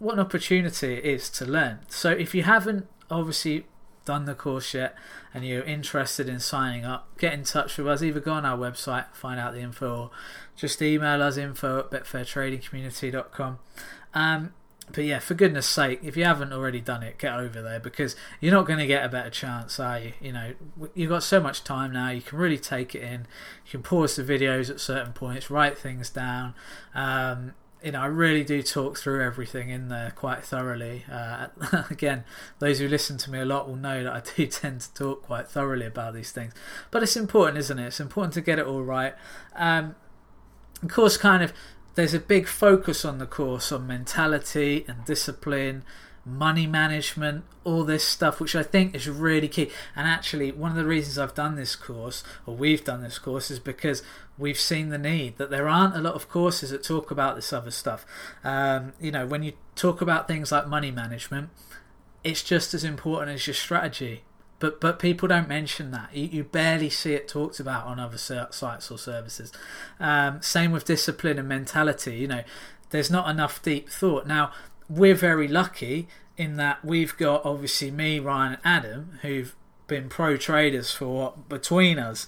what 0.00 0.14
an 0.14 0.20
opportunity 0.20 0.94
it 0.94 1.04
is 1.04 1.30
to 1.30 1.44
learn. 1.44 1.80
So 1.88 2.10
if 2.10 2.34
you 2.34 2.42
haven't 2.42 2.88
obviously 3.10 3.66
done 4.08 4.24
the 4.24 4.34
course 4.34 4.72
yet 4.72 4.96
and 5.34 5.44
you're 5.44 5.62
interested 5.62 6.30
in 6.30 6.40
signing 6.40 6.84
up, 6.84 7.06
get 7.18 7.34
in 7.34 7.44
touch 7.44 7.76
with 7.76 7.86
us. 7.86 8.02
Either 8.02 8.20
go 8.20 8.32
on 8.32 8.46
our 8.46 8.56
website, 8.56 9.04
find 9.12 9.38
out 9.38 9.52
the 9.52 9.60
info, 9.60 9.94
or 9.94 10.10
just 10.56 10.80
email 10.80 11.22
us 11.22 11.36
info 11.36 11.80
at 11.80 11.90
betfairtradingcommunity.com. 11.90 13.58
Um, 14.14 14.54
but 14.90 15.04
yeah, 15.04 15.18
for 15.18 15.34
goodness 15.34 15.66
sake, 15.66 16.00
if 16.02 16.16
you 16.16 16.24
haven't 16.24 16.54
already 16.54 16.80
done 16.80 17.02
it, 17.02 17.18
get 17.18 17.34
over 17.34 17.60
there 17.60 17.78
because 17.78 18.16
you're 18.40 18.54
not 18.54 18.66
going 18.66 18.78
to 18.78 18.86
get 18.86 19.04
a 19.04 19.08
better 19.10 19.28
chance, 19.28 19.78
are 19.78 20.00
you? 20.00 20.12
You 20.22 20.32
know, 20.32 20.54
you've 20.94 21.10
got 21.10 21.22
so 21.22 21.38
much 21.38 21.62
time 21.62 21.92
now, 21.92 22.08
you 22.08 22.22
can 22.22 22.38
really 22.38 22.56
take 22.56 22.94
it 22.94 23.02
in. 23.02 23.26
You 23.66 23.70
can 23.70 23.82
pause 23.82 24.16
the 24.16 24.22
videos 24.22 24.70
at 24.70 24.80
certain 24.80 25.12
points, 25.12 25.50
write 25.50 25.76
things 25.76 26.08
down. 26.08 26.54
Um, 26.94 27.52
you 27.82 27.92
know, 27.92 28.00
I 28.00 28.06
really 28.06 28.44
do 28.44 28.62
talk 28.62 28.98
through 28.98 29.22
everything 29.22 29.70
in 29.70 29.88
there 29.88 30.12
quite 30.14 30.42
thoroughly. 30.44 31.04
Uh, 31.10 31.48
again, 31.90 32.24
those 32.58 32.80
who 32.80 32.88
listen 32.88 33.18
to 33.18 33.30
me 33.30 33.38
a 33.38 33.44
lot 33.44 33.68
will 33.68 33.76
know 33.76 34.02
that 34.04 34.12
I 34.12 34.22
do 34.36 34.46
tend 34.48 34.80
to 34.82 34.94
talk 34.94 35.22
quite 35.22 35.48
thoroughly 35.48 35.86
about 35.86 36.14
these 36.14 36.32
things. 36.32 36.52
But 36.90 37.02
it's 37.02 37.16
important, 37.16 37.58
isn't 37.58 37.78
it? 37.78 37.86
It's 37.86 38.00
important 38.00 38.34
to 38.34 38.40
get 38.40 38.58
it 38.58 38.66
all 38.66 38.82
right. 38.82 39.14
Um, 39.54 39.94
of 40.82 40.90
course, 40.90 41.16
kind 41.16 41.42
of, 41.42 41.52
there's 41.94 42.14
a 42.14 42.20
big 42.20 42.46
focus 42.46 43.04
on 43.04 43.18
the 43.18 43.26
course 43.26 43.72
on 43.72 43.86
mentality 43.86 44.84
and 44.88 45.04
discipline 45.04 45.84
money 46.28 46.66
management, 46.66 47.44
all 47.64 47.84
this 47.84 48.04
stuff, 48.04 48.40
which 48.40 48.54
I 48.54 48.62
think 48.62 48.94
is 48.94 49.08
really 49.08 49.48
key. 49.48 49.70
And 49.96 50.06
actually, 50.06 50.52
one 50.52 50.70
of 50.70 50.76
the 50.76 50.84
reasons 50.84 51.18
I've 51.18 51.34
done 51.34 51.56
this 51.56 51.76
course, 51.76 52.22
or 52.46 52.54
we've 52.54 52.84
done 52.84 53.02
this 53.02 53.18
course, 53.18 53.50
is 53.50 53.58
because 53.58 54.02
we've 54.36 54.58
seen 54.58 54.90
the 54.90 54.98
need 54.98 55.38
that 55.38 55.50
there 55.50 55.68
aren't 55.68 55.96
a 55.96 56.00
lot 56.00 56.14
of 56.14 56.28
courses 56.28 56.70
that 56.70 56.82
talk 56.82 57.10
about 57.10 57.36
this 57.36 57.52
other 57.52 57.70
stuff. 57.70 58.04
Um, 58.44 58.92
you 59.00 59.10
know, 59.10 59.26
when 59.26 59.42
you 59.42 59.52
talk 59.74 60.00
about 60.00 60.28
things 60.28 60.52
like 60.52 60.68
money 60.68 60.90
management, 60.90 61.50
it's 62.24 62.42
just 62.42 62.74
as 62.74 62.84
important 62.84 63.32
as 63.32 63.46
your 63.46 63.54
strategy. 63.54 64.22
But 64.60 64.80
but 64.80 64.98
people 64.98 65.28
don't 65.28 65.48
mention 65.48 65.92
that. 65.92 66.14
You, 66.14 66.26
you 66.26 66.44
barely 66.44 66.90
see 66.90 67.14
it 67.14 67.28
talked 67.28 67.60
about 67.60 67.86
on 67.86 68.00
other 68.00 68.18
sites 68.18 68.90
or 68.90 68.98
services. 68.98 69.52
Um, 70.00 70.42
same 70.42 70.72
with 70.72 70.84
discipline 70.84 71.38
and 71.38 71.48
mentality. 71.48 72.16
You 72.16 72.26
know, 72.26 72.42
there's 72.90 73.10
not 73.10 73.28
enough 73.28 73.62
deep 73.62 73.88
thought. 73.88 74.26
Now, 74.26 74.52
we're 74.88 75.14
very 75.14 75.48
lucky 75.48 76.08
in 76.36 76.56
that 76.56 76.84
we've 76.84 77.16
got 77.16 77.44
obviously 77.44 77.90
me, 77.90 78.18
Ryan, 78.18 78.52
and 78.54 78.60
Adam, 78.64 79.18
who've 79.22 79.54
been 79.86 80.08
pro 80.08 80.36
traders 80.36 80.92
for 80.92 81.06
what 81.06 81.48
between 81.48 81.98
us, 81.98 82.26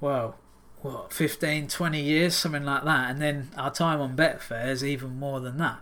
well, 0.00 0.36
what 0.80 1.12
15, 1.12 1.68
20 1.68 2.00
years, 2.00 2.34
something 2.34 2.64
like 2.64 2.84
that, 2.84 3.10
and 3.10 3.22
then 3.22 3.50
our 3.56 3.70
time 3.70 4.00
on 4.00 4.16
Betfair 4.16 4.68
is 4.68 4.84
even 4.84 5.18
more 5.18 5.40
than 5.40 5.58
that. 5.58 5.80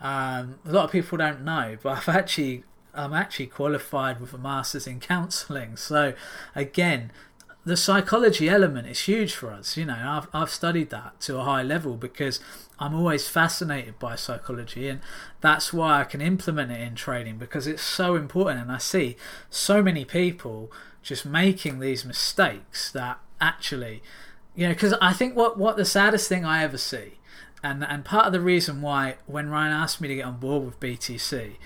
Um, 0.00 0.58
a 0.66 0.72
lot 0.72 0.84
of 0.84 0.92
people 0.92 1.16
don't 1.16 1.42
know, 1.42 1.78
but 1.82 1.96
I've 1.96 2.08
actually 2.08 2.64
I'm 2.94 3.14
actually 3.14 3.46
qualified 3.46 4.20
with 4.20 4.34
a 4.34 4.38
master's 4.38 4.86
in 4.86 5.00
counselling. 5.00 5.76
So 5.76 6.12
again, 6.54 7.10
the 7.64 7.76
psychology 7.76 8.48
element 8.48 8.88
is 8.88 9.00
huge 9.00 9.34
for 9.34 9.50
us. 9.50 9.76
You 9.76 9.84
know, 9.84 9.94
I've 9.94 10.28
I've 10.34 10.50
studied 10.50 10.90
that 10.90 11.20
to 11.22 11.38
a 11.38 11.44
high 11.44 11.62
level 11.62 11.96
because 11.96 12.40
I'm 12.78 12.94
always 12.94 13.28
fascinated 13.28 13.98
by 13.98 14.16
psychology, 14.16 14.88
and 14.88 15.00
that's 15.40 15.72
why 15.72 16.00
I 16.00 16.04
can 16.04 16.20
implement 16.20 16.72
it 16.72 16.80
in 16.80 16.94
training 16.94 17.38
because 17.38 17.66
it's 17.66 17.82
so 17.82 18.16
important. 18.16 18.62
And 18.62 18.72
I 18.72 18.78
see 18.78 19.16
so 19.48 19.82
many 19.82 20.04
people 20.04 20.72
just 21.02 21.24
making 21.24 21.78
these 21.78 22.04
mistakes 22.04 22.90
that 22.92 23.18
actually, 23.40 24.02
you 24.56 24.66
know, 24.66 24.74
because 24.74 24.94
I 25.00 25.12
think 25.12 25.36
what 25.36 25.56
what 25.56 25.76
the 25.76 25.84
saddest 25.84 26.28
thing 26.28 26.44
I 26.44 26.64
ever 26.64 26.78
see, 26.78 27.18
and 27.62 27.84
and 27.84 28.04
part 28.04 28.26
of 28.26 28.32
the 28.32 28.40
reason 28.40 28.82
why 28.82 29.16
when 29.26 29.50
Ryan 29.50 29.72
asked 29.72 30.00
me 30.00 30.08
to 30.08 30.16
get 30.16 30.26
on 30.26 30.38
board 30.38 30.64
with 30.64 30.80
BTC, 30.80 31.58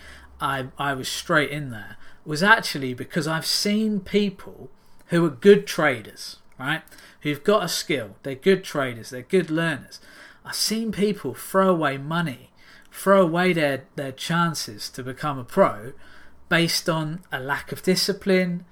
I 0.43 0.67
I 0.79 0.93
was 0.93 1.09
straight 1.09 1.51
in 1.51 1.71
there 1.71 1.97
was 2.27 2.43
actually 2.43 2.93
because 2.93 3.29
I've 3.29 3.47
seen 3.47 4.01
people 4.01 4.69
who 5.09 5.25
are 5.25 5.31
good 5.31 5.67
traders, 5.67 6.37
right? 6.59 6.83
Who've 7.23 7.43
got 7.43 7.65
a 7.65 7.69
skill. 7.69 8.17
They're 8.23 8.35
good 8.35 8.65
traders. 8.65 9.11
They're 9.11 9.23
good 9.23 9.51
learners. 9.51 10.01
I've 10.45 10.55
seen 10.55 10.93
people 10.93 11.35
throw 11.35 11.71
away 11.71 11.99
money, 11.99 12.51
throw 12.91 13.23
away 13.23 13.53
their, 13.53 13.85
their 13.97 14.13
chances 14.13 14.89
to 14.91 15.03
become 15.03 15.39
a 15.39 15.45
pro 15.45 15.93
based 16.49 16.89
on 16.89 17.21
a 17.33 17.41
lack 17.41 17.73
of 17.73 17.83
discipline, 17.83 18.65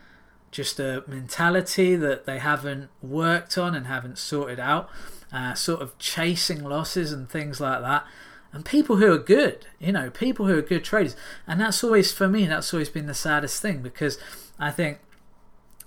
just 0.51 0.79
a 0.79 1.03
mentality 1.09 1.97
that 1.97 2.27
they 2.27 2.39
haven't 2.39 2.89
worked 3.03 3.59
on 3.59 3.75
and 3.75 3.87
haven't 3.87 4.19
sorted 4.19 4.61
out, 4.61 4.89
uh, 5.33 5.55
sort 5.55 5.83
of 5.83 5.99
chasing 5.99 6.63
losses 6.63 7.11
and 7.11 7.29
things 7.29 7.61
like 7.61 7.81
that. 7.81 8.07
And 8.53 8.65
people 8.65 8.97
who 8.97 9.13
are 9.13 9.19
good, 9.19 9.67
you 9.81 9.91
know, 9.91 10.11
people 10.11 10.47
who 10.47 10.57
are 10.57 10.63
good 10.63 10.85
traders. 10.85 11.17
And 11.45 11.61
that's 11.61 11.83
always, 11.83 12.13
for 12.13 12.29
me, 12.29 12.47
that's 12.47 12.73
always 12.73 12.89
been 12.89 13.07
the 13.07 13.15
saddest 13.15 13.61
thing 13.61 13.83
because 13.83 14.17
I 14.61 14.71
think 14.71 14.99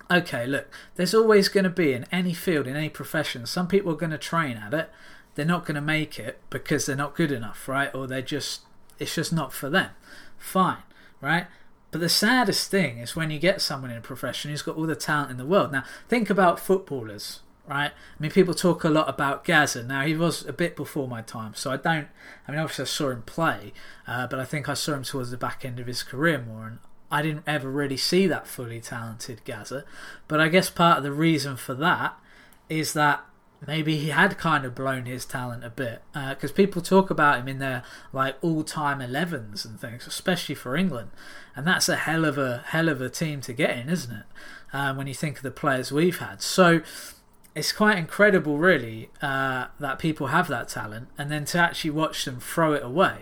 okay, 0.09 0.45
look, 0.45 0.67
there's 0.95 1.13
always 1.13 1.49
going 1.49 1.63
to 1.63 1.69
be 1.69 1.93
in 1.93 2.05
any 2.11 2.33
field, 2.33 2.67
in 2.67 2.75
any 2.75 2.89
profession, 2.89 3.45
some 3.45 3.67
people 3.67 3.91
are 3.91 3.97
going 3.97 4.11
to 4.11 4.17
train 4.17 4.57
at 4.57 4.73
it. 4.73 4.89
They're 5.35 5.45
not 5.45 5.65
going 5.65 5.75
to 5.75 5.81
make 5.81 6.17
it 6.17 6.39
because 6.49 6.85
they're 6.85 6.95
not 6.95 7.15
good 7.15 7.31
enough, 7.31 7.67
right? 7.67 7.93
Or 7.93 8.07
they're 8.07 8.21
just, 8.21 8.61
it's 8.99 9.15
just 9.15 9.31
not 9.31 9.53
for 9.53 9.69
them. 9.69 9.91
Fine, 10.37 10.83
right? 11.21 11.47
But 11.91 12.01
the 12.01 12.09
saddest 12.09 12.69
thing 12.69 12.97
is 12.97 13.15
when 13.15 13.31
you 13.31 13.39
get 13.39 13.61
someone 13.61 13.91
in 13.91 13.97
a 13.97 14.01
profession 14.01 14.51
who's 14.51 14.61
got 14.61 14.75
all 14.75 14.87
the 14.87 14.95
talent 14.95 15.31
in 15.31 15.37
the 15.37 15.45
world. 15.45 15.71
Now, 15.71 15.83
think 16.09 16.29
about 16.29 16.59
footballers, 16.59 17.41
right? 17.67 17.91
I 17.91 18.21
mean, 18.21 18.31
people 18.31 18.53
talk 18.53 18.83
a 18.83 18.89
lot 18.89 19.07
about 19.07 19.45
Gazza. 19.45 19.83
Now, 19.83 20.01
he 20.01 20.15
was 20.15 20.45
a 20.45 20.53
bit 20.53 20.75
before 20.75 21.07
my 21.07 21.21
time, 21.21 21.53
so 21.53 21.71
I 21.71 21.77
don't. 21.77 22.07
I 22.47 22.51
mean, 22.51 22.59
obviously, 22.59 22.83
I 22.83 22.85
saw 22.87 23.09
him 23.11 23.21
play, 23.23 23.73
uh, 24.07 24.27
but 24.27 24.39
I 24.39 24.45
think 24.45 24.67
I 24.67 24.73
saw 24.73 24.93
him 24.93 25.03
towards 25.03 25.31
the 25.31 25.37
back 25.37 25.63
end 25.63 25.79
of 25.79 25.87
his 25.87 26.03
career 26.03 26.43
more, 26.45 26.67
and 26.67 26.79
I 27.09 27.21
didn't 27.21 27.43
ever 27.47 27.69
really 27.69 27.97
see 27.97 28.27
that 28.27 28.47
fully 28.47 28.81
talented 28.81 29.41
Gazza. 29.45 29.85
But 30.27 30.39
I 30.39 30.49
guess 30.49 30.69
part 30.69 30.97
of 30.97 31.03
the 31.03 31.11
reason 31.11 31.55
for 31.55 31.73
that 31.75 32.17
is 32.69 32.93
that 32.93 33.23
maybe 33.65 33.97
he 33.97 34.09
had 34.09 34.37
kind 34.37 34.65
of 34.65 34.75
blown 34.75 35.05
his 35.05 35.25
talent 35.25 35.63
a 35.63 35.69
bit 35.69 36.01
because 36.13 36.51
uh, 36.51 36.53
people 36.53 36.81
talk 36.81 37.09
about 37.09 37.39
him 37.39 37.47
in 37.47 37.59
their 37.59 37.81
like 38.13 38.35
all-time 38.41 38.99
11s 38.99 39.65
and 39.65 39.79
things 39.79 40.05
especially 40.05 40.53
for 40.53 40.75
england 40.75 41.09
and 41.55 41.65
that's 41.65 41.89
a 41.89 41.95
hell 41.95 42.23
of 42.23 42.37
a 42.37 42.63
hell 42.67 42.87
of 42.87 43.01
a 43.01 43.09
team 43.09 43.41
to 43.41 43.53
get 43.53 43.75
in 43.75 43.89
isn't 43.89 44.15
it 44.15 44.25
um, 44.73 44.97
when 44.97 45.07
you 45.07 45.13
think 45.13 45.37
of 45.37 45.43
the 45.43 45.51
players 45.51 45.91
we've 45.91 46.19
had 46.19 46.41
so 46.41 46.81
it's 47.55 47.71
quite 47.71 47.97
incredible 47.97 48.59
really 48.59 49.09
uh, 49.21 49.65
that 49.79 49.97
people 49.97 50.27
have 50.27 50.47
that 50.47 50.67
talent 50.67 51.07
and 51.17 51.31
then 51.31 51.43
to 51.45 51.57
actually 51.57 51.89
watch 51.89 52.25
them 52.25 52.39
throw 52.39 52.73
it 52.73 52.83
away 52.83 53.21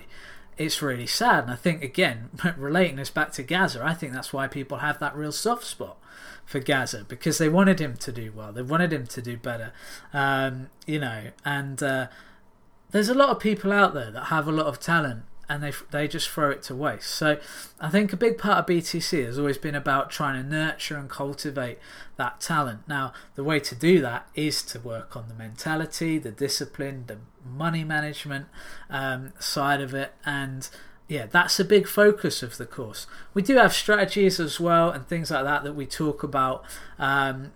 it's 0.58 0.82
really 0.82 1.08
sad. 1.08 1.46
And 1.46 1.54
I 1.54 1.56
think, 1.56 1.84
again, 1.84 2.30
relating 2.58 2.96
this 2.96 3.10
back 3.10 3.32
to 3.34 3.44
Gazza, 3.44 3.84
I 3.84 3.94
think 3.94 4.14
that's 4.14 4.34
why 4.34 4.48
people 4.48 4.80
have 4.80 5.00
that 5.00 5.16
real 5.16 5.32
soft 5.32 5.64
spot 5.64 5.98
for 6.46 6.60
Gazza 6.60 7.06
because 7.08 7.38
they 7.38 7.50
wanted 7.50 7.80
him 7.80 7.98
to 7.98 8.12
do 8.12 8.32
well. 8.36 8.52
They 8.52 8.62
wanted 8.62 8.94
him 8.94 9.08
to 9.08 9.22
do 9.22 9.38
better, 9.38 9.74
um, 10.14 10.70
you 10.86 11.00
know. 11.00 11.32
And 11.44 11.82
uh, 11.82 12.08
there's 12.92 13.10
a 13.10 13.16
lot 13.16 13.30
of 13.30 13.40
people 13.40 13.72
out 13.72 13.94
there 13.94 14.12
that 14.12 14.26
have 14.26 14.48
a 14.48 14.52
lot 14.52 14.68
of 14.68 14.80
talent 14.80 15.24
and 15.48 15.64
they 15.64 15.72
they 15.92 16.08
just 16.08 16.30
throw 16.30 16.50
it 16.52 16.64
to 16.64 16.76
waste. 16.76 17.10
So 17.10 17.38
I 17.80 17.90
think 17.90 18.14
a 18.14 18.18
big 18.18 18.38
part 18.38 18.60
of 18.60 18.66
BTC 18.66 19.26
has 19.26 19.38
always 19.38 19.58
been 19.58 19.76
about 19.76 20.10
trying 20.10 20.42
to 20.42 20.48
nurture 20.48 20.98
and 20.98 21.10
cultivate 21.10 21.80
that 22.18 22.42
talent. 22.42 22.88
Now 22.88 23.14
the 23.36 23.44
way 23.44 23.60
to 23.60 23.76
do 23.76 24.02
that 24.02 24.28
is 24.36 24.62
to 24.64 24.80
work 24.80 25.16
on 25.16 25.28
the 25.28 25.36
mentality, 25.36 26.18
the 26.18 26.32
discipline, 26.32 27.06
the 27.08 27.18
money 27.46 27.84
management 27.84 28.48
um, 28.90 29.34
side 29.40 29.82
of 29.82 29.94
it, 29.94 30.14
and 30.26 30.70
yeah, 31.08 31.28
that's 31.28 31.60
a 31.60 31.66
big 31.66 31.88
focus 31.88 32.42
of 32.42 32.58
the 32.58 32.66
course. 32.66 33.06
We 33.34 33.42
do 33.42 33.58
have 33.58 33.74
strategies 33.74 34.40
as 34.40 34.60
well 34.60 34.90
and 34.90 35.08
things 35.08 35.30
like 35.30 35.44
that 35.44 35.64
that 35.64 35.74
we 35.74 35.86
talk 35.86 36.24
about. 36.24 36.66
Um, 36.98 37.52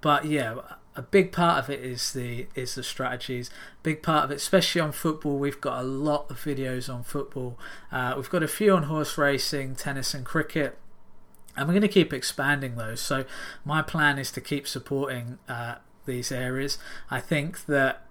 but 0.00 0.24
yeah, 0.24 0.56
a 0.96 1.02
big 1.02 1.30
part 1.30 1.62
of 1.62 1.70
it 1.70 1.80
is 1.80 2.12
the 2.12 2.46
is 2.54 2.74
the 2.74 2.82
strategies. 2.82 3.50
Big 3.82 4.02
part 4.02 4.24
of 4.24 4.30
it, 4.30 4.36
especially 4.36 4.80
on 4.80 4.92
football, 4.92 5.38
we've 5.38 5.60
got 5.60 5.78
a 5.78 5.82
lot 5.82 6.30
of 6.30 6.38
videos 6.38 6.92
on 6.92 7.04
football. 7.04 7.58
Uh, 7.92 8.14
we've 8.16 8.30
got 8.30 8.42
a 8.42 8.48
few 8.48 8.74
on 8.74 8.84
horse 8.84 9.18
racing, 9.18 9.76
tennis, 9.76 10.14
and 10.14 10.24
cricket. 10.24 10.78
And 11.56 11.66
we're 11.66 11.72
going 11.74 11.82
to 11.82 11.88
keep 11.88 12.12
expanding 12.12 12.76
those. 12.76 13.00
So 13.00 13.24
my 13.64 13.80
plan 13.80 14.18
is 14.18 14.30
to 14.32 14.40
keep 14.40 14.66
supporting 14.66 15.38
uh, 15.48 15.76
these 16.04 16.30
areas. 16.32 16.78
I 17.10 17.20
think 17.20 17.64
that 17.66 18.06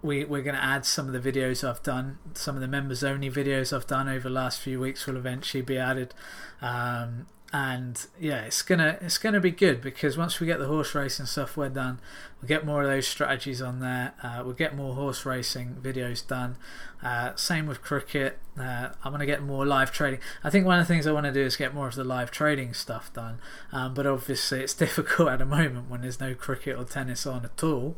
we, 0.00 0.24
we're 0.24 0.42
going 0.42 0.54
to 0.54 0.64
add 0.64 0.86
some 0.86 1.12
of 1.12 1.20
the 1.20 1.32
videos 1.32 1.68
I've 1.68 1.82
done, 1.82 2.18
some 2.34 2.54
of 2.54 2.60
the 2.60 2.68
members 2.68 3.02
only 3.02 3.30
videos 3.30 3.74
I've 3.74 3.86
done 3.86 4.08
over 4.08 4.28
the 4.28 4.34
last 4.34 4.60
few 4.60 4.78
weeks 4.78 5.06
will 5.06 5.16
eventually 5.16 5.62
be 5.62 5.76
added. 5.76 6.14
Um, 6.62 7.26
and 7.52 8.06
yeah, 8.20 8.42
it's 8.42 8.60
gonna 8.60 8.98
it's 9.00 9.16
gonna 9.16 9.40
be 9.40 9.50
good 9.50 9.80
because 9.80 10.18
once 10.18 10.38
we 10.38 10.46
get 10.46 10.58
the 10.58 10.66
horse 10.66 10.94
racing 10.94 11.24
software 11.26 11.70
done, 11.70 11.98
we'll 12.40 12.48
get 12.48 12.66
more 12.66 12.82
of 12.82 12.88
those 12.88 13.08
strategies 13.08 13.62
on 13.62 13.80
there. 13.80 14.12
Uh, 14.22 14.42
we'll 14.44 14.54
get 14.54 14.76
more 14.76 14.94
horse 14.94 15.24
racing 15.24 15.76
videos 15.80 16.26
done. 16.26 16.56
Uh, 17.02 17.34
same 17.36 17.66
with 17.66 17.80
cricket. 17.80 18.38
Uh, 18.58 18.90
I'm 19.02 19.12
gonna 19.12 19.24
get 19.24 19.42
more 19.42 19.64
live 19.64 19.92
trading. 19.92 20.20
I 20.44 20.50
think 20.50 20.66
one 20.66 20.78
of 20.78 20.86
the 20.86 20.92
things 20.92 21.06
I 21.06 21.12
want 21.12 21.24
to 21.24 21.32
do 21.32 21.40
is 21.40 21.56
get 21.56 21.72
more 21.72 21.88
of 21.88 21.94
the 21.94 22.04
live 22.04 22.30
trading 22.30 22.74
stuff 22.74 23.10
done. 23.14 23.38
Um, 23.72 23.94
but 23.94 24.06
obviously, 24.06 24.60
it's 24.60 24.74
difficult 24.86 25.30
at 25.30 25.38
the 25.38 25.46
moment 25.46 25.88
when 25.88 26.02
there's 26.02 26.20
no 26.20 26.34
cricket 26.34 26.76
or 26.78 26.84
tennis 26.84 27.26
on 27.26 27.46
at 27.46 27.64
all 27.64 27.96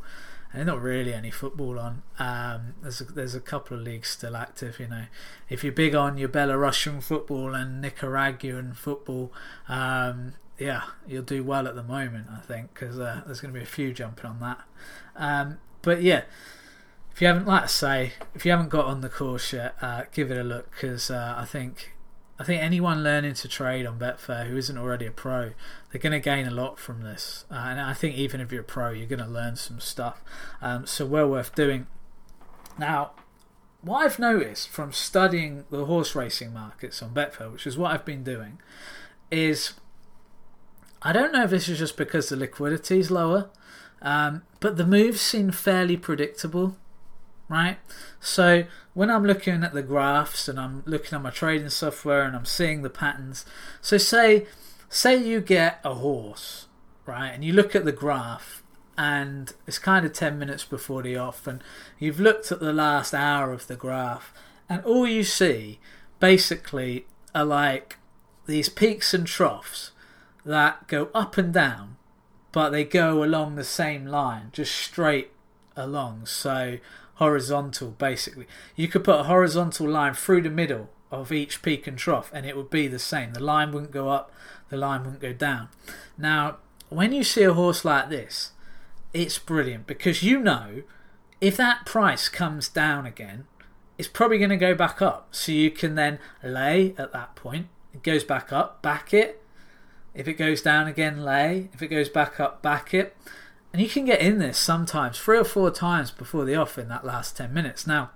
not 0.55 0.83
really 0.83 1.15
any 1.15 1.31
football 1.31 1.79
on. 1.79 2.03
Um, 2.19 2.75
there's 2.83 3.01
a, 3.01 3.05
there's 3.05 3.35
a 3.35 3.41
couple 3.41 3.77
of 3.77 3.85
leagues 3.85 4.09
still 4.09 4.37
active. 4.37 4.81
You 4.81 4.89
know, 4.89 5.05
if 5.49 5.63
you're 5.63 5.73
big 5.73 5.95
on 5.95 6.19
your 6.19 6.29
Belarusian 6.29 7.03
football 7.03 7.55
and 7.55 7.81
Nicaraguan 7.81 8.73
football, 8.75 9.33
um, 9.69 10.35
yeah, 10.59 10.83
you'll 11.07 11.23
do 11.23 11.45
well 11.45 11.69
at 11.69 11.75
the 11.75 11.83
moment. 11.83 12.27
I 12.33 12.41
think 12.41 12.75
because 12.75 12.99
uh, 12.99 13.23
there's 13.27 13.41
going 13.41 13.55
to 13.55 13.59
be 13.59 13.65
a 13.65 13.67
few 13.67 13.93
jumping 13.93 14.27
on 14.27 14.41
that. 14.41 14.61
Um, 15.17 15.59
but 15.83 16.03
yeah. 16.03 16.23
If 17.13 17.21
you 17.21 17.27
haven't, 17.27 17.47
like 17.47 17.65
I 17.65 17.67
say, 17.67 18.13
if 18.35 18.47
you 18.47 18.53
haven't 18.53 18.69
got 18.69 18.87
on 18.87 19.01
the 19.01 19.09
course 19.09 19.53
yet, 19.53 19.75
uh, 19.83 20.05
give 20.13 20.31
it 20.31 20.39
a 20.39 20.45
look 20.45 20.71
because 20.71 21.11
uh, 21.11 21.35
I 21.37 21.45
think 21.45 21.93
I 22.41 22.43
think 22.43 22.63
anyone 22.63 23.05
learning 23.05 23.35
to 23.35 23.49
trade 23.49 23.85
on 23.85 23.99
Betfair 23.99 24.47
who 24.47 24.57
isn't 24.57 24.79
already 24.79 25.05
a 25.05 25.11
pro, 25.11 25.51
they're 25.93 26.01
going 26.01 26.13
to 26.13 26.21
gain 26.21 26.47
a 26.47 26.51
lot 26.51 26.79
from 26.79 27.03
this. 27.03 27.45
Uh, 27.51 27.57
and 27.57 27.79
I 27.79 27.93
think 27.93 28.17
even 28.17 28.41
if 28.41 28.51
you're 28.51 28.63
a 28.63 28.65
pro, 28.65 28.93
you're 28.93 29.07
going 29.07 29.23
to 29.23 29.29
learn 29.29 29.57
some 29.57 29.79
stuff. 29.79 30.25
Um, 30.63 30.87
so 30.87 31.05
well 31.05 31.29
worth 31.29 31.55
doing. 31.55 31.87
Now, 32.79 33.11
what 33.83 34.07
I've 34.07 34.19
noticed 34.19 34.71
from 34.71 34.91
studying 34.91 35.67
the 35.69 35.85
horse 35.85 36.15
racing 36.15 36.55
markets 36.55 37.03
on 37.03 37.11
Betfair, 37.11 37.53
which 37.53 37.67
is 37.67 37.77
what 37.77 37.93
I've 37.93 38.07
been 38.07 38.25
doing, 38.25 38.59
is 39.31 39.75
I 41.03 41.13
don't 41.13 41.35
know 41.35 41.45
if 41.45 41.51
this 41.51 41.69
is 41.69 41.79
just 41.79 41.99
because 41.99 42.31
the 42.31 42.37
liquidity 42.37 43.01
is 43.01 43.11
lower, 43.11 43.51
um, 44.01 44.45
but 44.61 44.79
the 44.79 44.87
moves 44.87 45.21
seem 45.21 45.51
fairly 45.51 45.99
predictable 45.99 46.79
right? 47.51 47.79
So 48.21 48.65
when 48.95 49.11
I'm 49.11 49.25
looking 49.25 49.63
at 49.65 49.75
the 49.75 49.83
graphs 49.83 50.49
and 50.49 50.59
I'm 50.59 50.83
looking 50.87 51.15
at 51.15 51.23
my 51.23 51.31
trading 51.31 51.69
software 51.69 52.23
and 52.23 52.35
I'm 52.35 52.47
seeing 52.47 52.81
the 52.81 52.89
patterns, 52.89 53.45
so 53.83 53.99
say 53.99 54.47
say 54.89 55.17
you 55.17 55.41
get 55.41 55.81
a 55.85 55.95
horse, 55.95 56.69
right, 57.05 57.29
and 57.29 57.45
you 57.45 57.53
look 57.53 57.75
at 57.75 57.85
the 57.85 57.93
graph 57.93 58.63
and 58.97 59.53
it's 59.67 59.79
kind 59.79 60.07
of 60.07 60.13
10 60.13 60.39
minutes 60.39 60.65
before 60.65 61.03
the 61.03 61.17
off 61.17 61.47
and 61.47 61.63
you've 61.99 62.21
looked 62.21 62.53
at 62.53 62.61
the 62.61 62.73
last 62.73 63.15
hour 63.15 63.53
of 63.53 63.67
the 63.67 63.77
graph 63.77 64.35
and 64.69 64.85
all 64.85 65.07
you 65.07 65.25
see 65.25 65.79
basically 66.19 67.07
are 67.35 67.45
like 67.45 67.97
these 68.47 68.69
peaks 68.69 69.15
and 69.15 69.27
troughs 69.27 69.93
that 70.45 70.87
go 70.87 71.09
up 71.15 71.39
and 71.39 71.55
down 71.55 71.97
but 72.53 72.71
they 72.71 72.85
go 72.85 73.23
along 73.23 73.55
the 73.55 73.65
same 73.65 74.05
line 74.05 74.51
just 74.53 74.75
straight 74.75 75.31
along 75.77 76.27
so 76.27 76.77
horizontal 77.21 77.91
basically. 77.91 78.47
You 78.75 78.89
could 78.89 79.05
put 79.05 79.21
a 79.21 79.25
horizontal 79.25 79.89
line 79.89 80.15
through 80.15 80.43
the 80.43 80.51
middle 80.51 80.91
of 81.13 81.31
each 81.31 81.63
peak 81.63 81.87
and 81.87 81.99
trough 81.99 82.31
and 82.35 82.47
it 82.47 82.57
would 82.57 82.71
be 82.71 82.89
the 82.89 82.99
same. 82.99 83.35
The 83.35 83.45
line 83.45 83.71
wouldn't 83.71 83.93
go 83.93 84.09
up, 84.09 84.33
the 84.71 84.79
line 84.79 85.03
wouldn't 85.03 85.21
go 85.21 85.35
down. 85.35 85.69
Now, 86.17 86.57
when 86.89 87.13
you 87.13 87.23
see 87.23 87.43
a 87.43 87.53
horse 87.53 87.85
like 87.85 88.09
this, 88.09 88.53
it's 89.13 89.39
brilliant 89.39 89.87
because 89.87 90.23
you 90.23 90.41
know 90.41 90.83
if 91.41 91.57
that 91.57 91.87
price 91.87 92.29
comes 92.29 92.69
down 92.69 93.07
again, 93.07 93.45
it's 93.99 94.09
probably 94.09 94.39
going 94.39 94.51
to 94.51 94.57
go 94.57 94.75
back 94.75 95.03
up. 95.03 95.29
So 95.31 95.53
you 95.53 95.71
can 95.71 95.95
then 95.95 96.19
lay 96.43 96.95
at 96.97 97.13
that 97.13 97.37
point 97.37 97.67
It 97.93 98.03
goes 98.03 98.25
back 98.25 98.51
up, 98.51 98.81
back 98.81 99.13
it. 99.13 99.43
If 100.15 100.27
it 100.27 100.35
goes 100.35 100.63
down 100.63 100.87
again, 100.87 101.23
lay. 101.23 101.69
If 101.75 101.83
it 101.83 101.89
goes 101.89 102.09
back 102.09 102.41
up, 102.41 102.63
back 102.63 102.95
it. 102.95 103.15
And 103.73 103.81
you 103.81 103.89
can 103.89 104.05
get 104.05 104.21
in 104.21 104.39
this 104.39 104.59
sometimes, 104.59 105.19
three 105.19 105.39
or 105.39 105.45
four 105.45 105.71
times 105.71 106.11
before 106.11 106.45
the 106.45 106.57
off 106.57 106.79
in 106.79 106.89
that 106.89 107.05
last 107.05 107.37
10 107.37 107.55
minutes. 107.55 107.87
Now, 107.87 108.11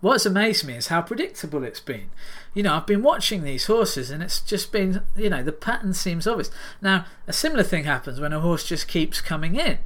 what's 0.00 0.26
amazed 0.26 0.64
me 0.64 0.74
is 0.74 0.86
how 0.86 1.02
predictable 1.02 1.64
it's 1.64 1.80
been. 1.80 2.10
You 2.54 2.62
know, 2.62 2.74
I've 2.74 2.86
been 2.86 3.02
watching 3.02 3.42
these 3.42 3.66
horses 3.66 4.10
and 4.10 4.22
it's 4.22 4.40
just 4.40 4.70
been, 4.70 5.02
you 5.16 5.30
know, 5.30 5.42
the 5.42 5.52
pattern 5.52 5.94
seems 5.94 6.26
obvious. 6.26 6.50
Now, 6.80 7.06
a 7.26 7.32
similar 7.32 7.64
thing 7.64 7.84
happens 7.84 8.20
when 8.20 8.32
a 8.32 8.40
horse 8.40 8.64
just 8.64 8.86
keeps 8.86 9.20
coming 9.20 9.56
in. 9.56 9.78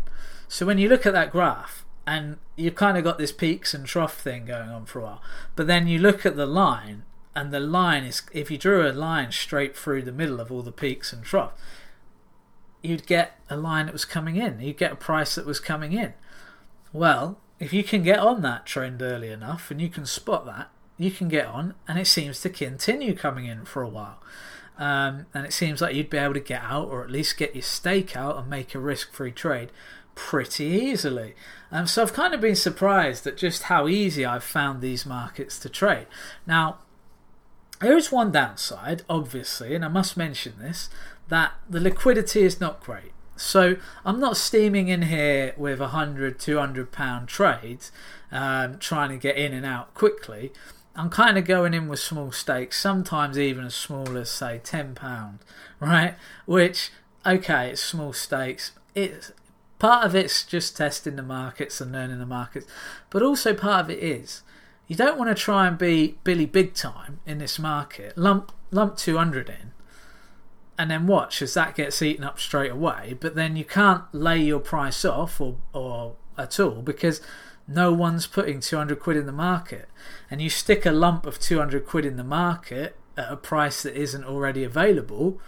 So 0.47 0.67
when 0.67 0.79
you 0.79 0.89
look 0.89 1.07
at 1.07 1.15
that 1.15 1.33
graph 1.33 1.85
and 2.07 2.37
you've 2.55 2.75
kind 2.75 2.99
of 2.99 3.05
got 3.05 3.17
this 3.17 3.33
peaks 3.33 3.73
and 3.73 3.87
trough 3.87 4.21
thing 4.21 4.45
going 4.45 4.69
on 4.69 4.85
for 4.85 5.01
a 5.01 5.05
while, 5.05 5.23
but 5.57 5.67
then 5.67 5.87
you 5.87 5.99
look 5.99 6.27
at 6.27 6.37
the 6.37 6.47
line 6.47 7.05
and 7.35 7.51
the 7.51 7.61
line 7.61 8.05
is, 8.05 8.23
if 8.33 8.51
you 8.51 8.59
drew 8.59 8.87
a 8.87 8.93
line 8.93 9.33
straight 9.33 9.77
through 9.77 10.03
the 10.03 10.13
middle 10.13 10.39
of 10.39 10.53
all 10.53 10.63
the 10.63 10.71
peaks 10.71 11.13
and 11.13 11.25
trough, 11.25 11.53
you'd 12.85 13.07
get 13.07 13.39
a 13.49 13.57
line 13.57 13.87
that 13.87 13.93
was 13.93 14.05
coming 14.05 14.37
in. 14.37 14.61
You'd 14.61 14.79
get 14.79 14.93
a 14.93 14.97
price 14.97 15.35
that 15.35 15.47
was 15.47 15.61
coming 15.61 15.93
in. 15.93 16.15
Well, 16.93 17.39
if 17.59 17.73
you 17.73 17.83
can 17.83 18.03
get 18.03 18.19
on 18.19 18.43
that 18.43 18.67
trend 18.67 19.01
early 19.03 19.31
enough 19.31 19.71
and 19.71 19.81
you 19.81 19.89
can 19.89 20.07
spot 20.07 20.47
that, 20.47 20.71
you 20.97 21.11
can 21.11 21.29
get 21.29 21.47
on, 21.47 21.75
and 21.89 21.99
it 21.99 22.07
seems 22.07 22.41
to 22.41 22.51
continue 22.51 23.17
coming 23.17 23.47
in 23.47 23.65
for 23.65 23.83
a 23.83 23.89
while. 23.89 24.23
Um, 24.79 25.27
and 25.35 25.45
it 25.45 25.53
seems 25.53 25.81
like 25.81 25.95
you'd 25.95 26.11
be 26.11 26.19
able 26.19 26.35
to 26.35 26.41
get 26.41 26.63
out, 26.63 26.89
or 26.89 27.03
at 27.03 27.11
least 27.11 27.37
get 27.37 27.55
your 27.55 27.63
stake 27.63 28.17
out 28.17 28.37
and 28.37 28.49
make 28.49 28.75
a 28.75 28.79
risk 28.79 29.13
free 29.13 29.33
trade 29.33 29.71
pretty 30.15 30.65
easily. 30.65 31.35
Um, 31.73 31.87
so 31.87 32.03
I've 32.03 32.13
kind 32.13 32.35
of 32.35 32.41
been 32.41 32.55
surprised 32.55 33.27
at 33.27 33.37
just 33.37 33.65
how 33.65 33.89
easy 33.89 34.25
I've 34.25 34.45
found 34.45 34.81
these 34.81 35.05
markets 35.05 35.59
to 35.61 35.69
trade. 35.69 36.07
Now, 36.47 36.79
there 37.85 37.99
is 37.99 38.11
one 38.11 38.33
downside, 38.33 39.03
obviously, 39.11 39.75
and 39.75 39.85
I 39.85 39.89
must 39.89 40.17
mention 40.17 40.55
this 40.59 40.89
that 41.29 41.53
the 41.69 41.81
liquidity 41.81 42.43
is 42.43 42.61
not 42.61 42.83
great. 42.83 43.13
So 43.37 43.77
I'm 44.05 44.19
not 44.19 44.37
steaming 44.37 44.89
in 44.89 45.03
here 45.03 45.55
with 45.57 45.81
a 45.81 45.89
hundred, 45.89 46.39
two 46.39 46.59
hundred 46.59 46.93
pound 46.93 47.29
trades, 47.29 47.93
um, 48.33 48.79
trying 48.79 49.11
to 49.11 49.17
get 49.19 49.37
in 49.37 49.53
and 49.53 49.67
out 49.67 49.93
quickly. 49.95 50.53
I'm 50.97 51.11
kind 51.11 51.37
of 51.37 51.45
going 51.45 51.75
in 51.75 51.89
with 51.89 51.99
small 51.99 52.33
stakes, 52.33 52.81
sometimes 52.81 53.39
even 53.39 53.65
as 53.67 53.75
small 53.75 54.17
as 54.17 54.31
say 54.31 54.61
ten 54.63 54.95
pound, 54.95 55.41
right? 55.79 56.15
Which 56.47 56.91
okay, 57.27 57.71
it's 57.71 57.83
small 57.83 58.13
stakes. 58.13 58.73
It's 58.95 59.33
part 59.79 60.07
of 60.07 60.15
it's 60.15 60.45
just 60.45 60.77
testing 60.77 61.17
the 61.17 61.23
markets 61.23 61.81
and 61.81 61.93
learning 61.93 62.21
the 62.21 62.27
markets, 62.27 62.67
but 63.11 63.23
also 63.23 63.53
part 63.53 63.85
of 63.85 63.91
it 63.91 63.99
is 64.03 64.43
you 64.87 64.97
don't 64.97 65.19
want 65.19 65.35
to 65.35 65.41
try 65.41 65.67
and 65.67 65.79
be 65.79 66.19
Billy 66.25 66.47
Big 66.47 66.75
Time 66.75 67.21
in 67.27 67.39
this 67.39 67.59
market. 67.59 68.17
Lump 68.17 68.53
lump 68.71 68.97
two 68.97 69.17
hundred 69.17 69.49
in 69.49 69.73
and 70.79 70.91
then 70.91 71.07
watch 71.07 71.41
as 71.41 71.55
that 71.55 71.75
gets 71.75 72.03
eaten 72.03 72.25
up 72.25 72.39
straight 72.39 72.73
away. 72.73 73.17
But 73.19 73.35
then 73.35 73.57
you 73.57 73.65
can't 73.65 74.03
lay 74.13 74.39
your 74.39 74.61
price 74.61 75.05
off 75.05 75.41
or, 75.41 75.57
or 75.73 76.17
at 76.37 76.59
all 76.59 76.83
because 76.83 77.21
no 77.67 77.93
one's 77.93 78.27
putting 78.27 78.61
200 78.61 78.99
quid 78.99 79.17
in 79.17 79.27
the 79.27 79.33
market. 79.33 79.89
And 80.31 80.43
you 80.43 80.51
stick 80.51 80.85
a 80.85 80.91
lump 80.91 81.27
of 81.27 81.39
200 81.39 81.87
quid 81.87 82.05
in 82.05 82.17
the 82.17 82.25
market 82.25 82.97
at 83.17 83.33
a 83.33 83.37
price 83.37 83.85
that 83.85 83.97
isn't 83.97 84.25
already 84.25 84.65
available, 84.65 85.41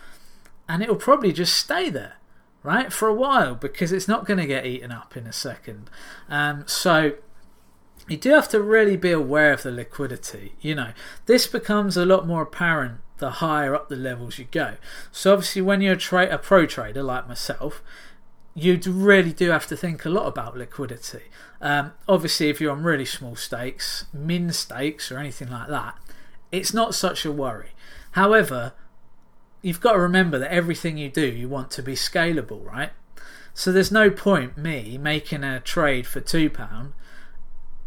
and 0.68 0.82
it'll 0.82 0.94
probably 0.94 1.32
just 1.32 1.54
stay 1.54 1.90
there, 1.90 2.14
right, 2.62 2.92
for 2.92 3.08
a 3.08 3.14
while 3.14 3.56
because 3.56 3.90
it's 3.90 4.06
not 4.06 4.24
going 4.24 4.38
to 4.38 4.46
get 4.46 4.64
eaten 4.64 4.92
up 4.92 5.16
in 5.16 5.26
a 5.26 5.32
second. 5.32 5.90
Um, 6.28 6.62
so 6.68 7.14
you 8.08 8.16
do 8.16 8.30
have 8.30 8.48
to 8.50 8.60
really 8.60 8.96
be 8.96 9.10
aware 9.10 9.52
of 9.52 9.62
the 9.62 9.70
liquidity. 9.72 10.52
You 10.60 10.74
know, 10.74 10.92
this 11.26 11.46
becomes 11.46 11.96
a 11.96 12.06
lot 12.06 12.26
more 12.26 12.42
apparent 12.42 13.00
the 13.18 13.30
higher 13.30 13.74
up 13.74 13.88
the 13.88 13.96
levels 13.96 14.38
you 14.38 14.46
go. 14.50 14.76
So 15.10 15.32
obviously, 15.32 15.62
when 15.62 15.80
you're 15.80 15.94
a, 15.94 15.98
tra- 15.98 16.34
a 16.34 16.38
pro 16.38 16.66
trader 16.66 17.02
like 17.02 17.26
myself, 17.26 17.82
you 18.54 18.78
really 18.86 19.32
do 19.32 19.50
have 19.50 19.66
to 19.66 19.76
think 19.76 20.04
a 20.04 20.10
lot 20.10 20.26
about 20.26 20.56
liquidity. 20.56 21.24
Um, 21.60 21.92
obviously, 22.08 22.48
if 22.48 22.60
you're 22.60 22.72
on 22.72 22.82
really 22.82 23.04
small 23.04 23.36
stakes, 23.36 24.06
min 24.12 24.52
stakes, 24.52 25.10
or 25.10 25.18
anything 25.18 25.50
like 25.50 25.68
that, 25.68 25.96
it's 26.52 26.72
not 26.72 26.94
such 26.94 27.24
a 27.24 27.32
worry. 27.32 27.70
However, 28.12 28.72
you've 29.62 29.80
got 29.80 29.92
to 29.92 29.98
remember 29.98 30.38
that 30.38 30.52
everything 30.52 30.96
you 30.96 31.10
do, 31.10 31.26
you 31.26 31.48
want 31.48 31.70
to 31.72 31.82
be 31.82 31.94
scalable, 31.94 32.64
right? 32.64 32.90
So 33.52 33.72
there's 33.72 33.90
no 33.90 34.10
point 34.10 34.56
me 34.56 34.98
making 34.98 35.42
a 35.42 35.60
trade 35.60 36.06
for 36.06 36.20
£2 36.20 36.92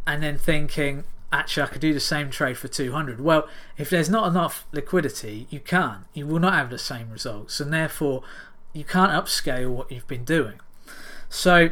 and 0.09 0.23
then 0.23 0.39
thinking, 0.39 1.03
actually 1.31 1.61
I 1.61 1.67
could 1.67 1.81
do 1.81 1.93
the 1.93 1.99
same 1.99 2.31
trade 2.31 2.57
for 2.57 2.67
200. 2.67 3.21
Well, 3.21 3.47
if 3.77 3.91
there's 3.91 4.09
not 4.09 4.27
enough 4.27 4.65
liquidity, 4.71 5.45
you 5.51 5.59
can't. 5.59 6.05
You 6.15 6.25
will 6.25 6.39
not 6.39 6.55
have 6.55 6.71
the 6.71 6.79
same 6.79 7.11
results, 7.11 7.59
and 7.59 7.71
therefore 7.71 8.23
you 8.73 8.83
can't 8.83 9.11
upscale 9.11 9.69
what 9.69 9.91
you've 9.91 10.07
been 10.07 10.23
doing. 10.23 10.61
So 11.29 11.69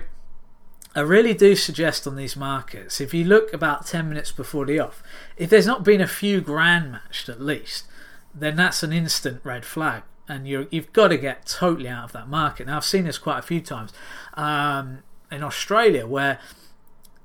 I 0.96 1.00
really 1.00 1.34
do 1.34 1.56
suggest 1.56 2.06
on 2.06 2.16
these 2.16 2.36
markets, 2.36 3.02
if 3.02 3.12
you 3.12 3.24
look 3.24 3.52
about 3.54 3.88
10 3.88 4.08
minutes 4.08 4.32
before 4.32 4.68
the 4.68 4.78
off, 4.80 5.02
if 5.36 5.50
there's 5.50 5.66
not 5.66 5.84
been 5.84 6.00
a 6.00 6.08
few 6.08 6.40
grand 6.40 6.92
matched 6.92 7.30
at 7.30 7.42
least, 7.42 7.88
then 8.36 8.56
that's 8.56 8.84
an 8.84 8.94
instant 8.94 9.42
red 9.44 9.66
flag. 9.66 10.04
And 10.28 10.48
you 10.48 10.68
have 10.72 10.94
got 10.94 11.08
to 11.08 11.18
get 11.18 11.48
totally 11.48 11.90
out 11.90 12.04
of 12.04 12.12
that 12.12 12.28
market. 12.28 12.68
Now, 12.68 12.78
I've 12.78 12.86
seen 12.86 13.06
this 13.06 13.18
quite 13.18 13.40
a 13.40 13.42
few 13.42 13.62
times 13.62 13.94
um, 14.36 15.00
in 15.32 15.42
Australia 15.42 16.06
where 16.06 16.40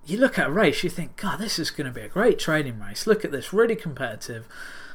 you 0.05 0.19
look 0.19 0.39
at 0.39 0.49
a 0.49 0.53
race, 0.53 0.83
you 0.83 0.91
think, 0.91 1.17
God, 1.17 1.39
this 1.39 1.59
is 1.59 1.71
going 1.71 1.87
to 1.87 1.93
be 1.93 2.05
a 2.05 2.09
great 2.09 2.39
trading 2.39 2.81
race. 2.81 3.07
Look 3.07 3.25
at 3.25 3.31
this, 3.31 3.53
really 3.53 3.77
competitive. 3.77 4.47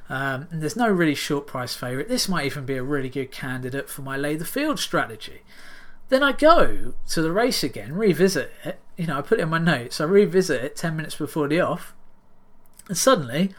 Um, 0.10 0.48
and 0.52 0.62
there's 0.62 0.76
no 0.76 0.90
really 0.90 1.16
short 1.16 1.48
price 1.48 1.76
favourite. 1.76 2.08
This 2.08 2.30
might 2.30 2.46
even 2.46 2.66
be 2.66 2.76
a 2.76 2.84
really 2.84 3.10
good 3.10 3.32
candidate 3.32 3.90
for 3.90 4.02
my 4.02 4.18
lay 4.18 4.36
the 4.36 4.46
field 4.46 4.80
strategy. 4.80 5.42
Then 6.10 6.24
I 6.24 6.32
go 6.32 6.94
to 7.10 7.22
the 7.22 7.32
race 7.32 7.64
again, 7.64 7.94
revisit 7.94 8.52
it. 8.64 8.80
You 8.96 9.08
know, 9.08 9.18
I 9.18 9.22
put 9.22 9.40
it 9.40 9.44
in 9.44 9.50
my 9.50 9.58
notes. 9.58 10.00
I 10.00 10.06
revisit 10.06 10.64
it 10.64 10.76
10 10.76 10.96
minutes 10.96 11.16
before 11.16 11.48
the 11.48 11.60
off. 11.60 11.94
And 12.88 12.98
suddenly, 12.98 13.54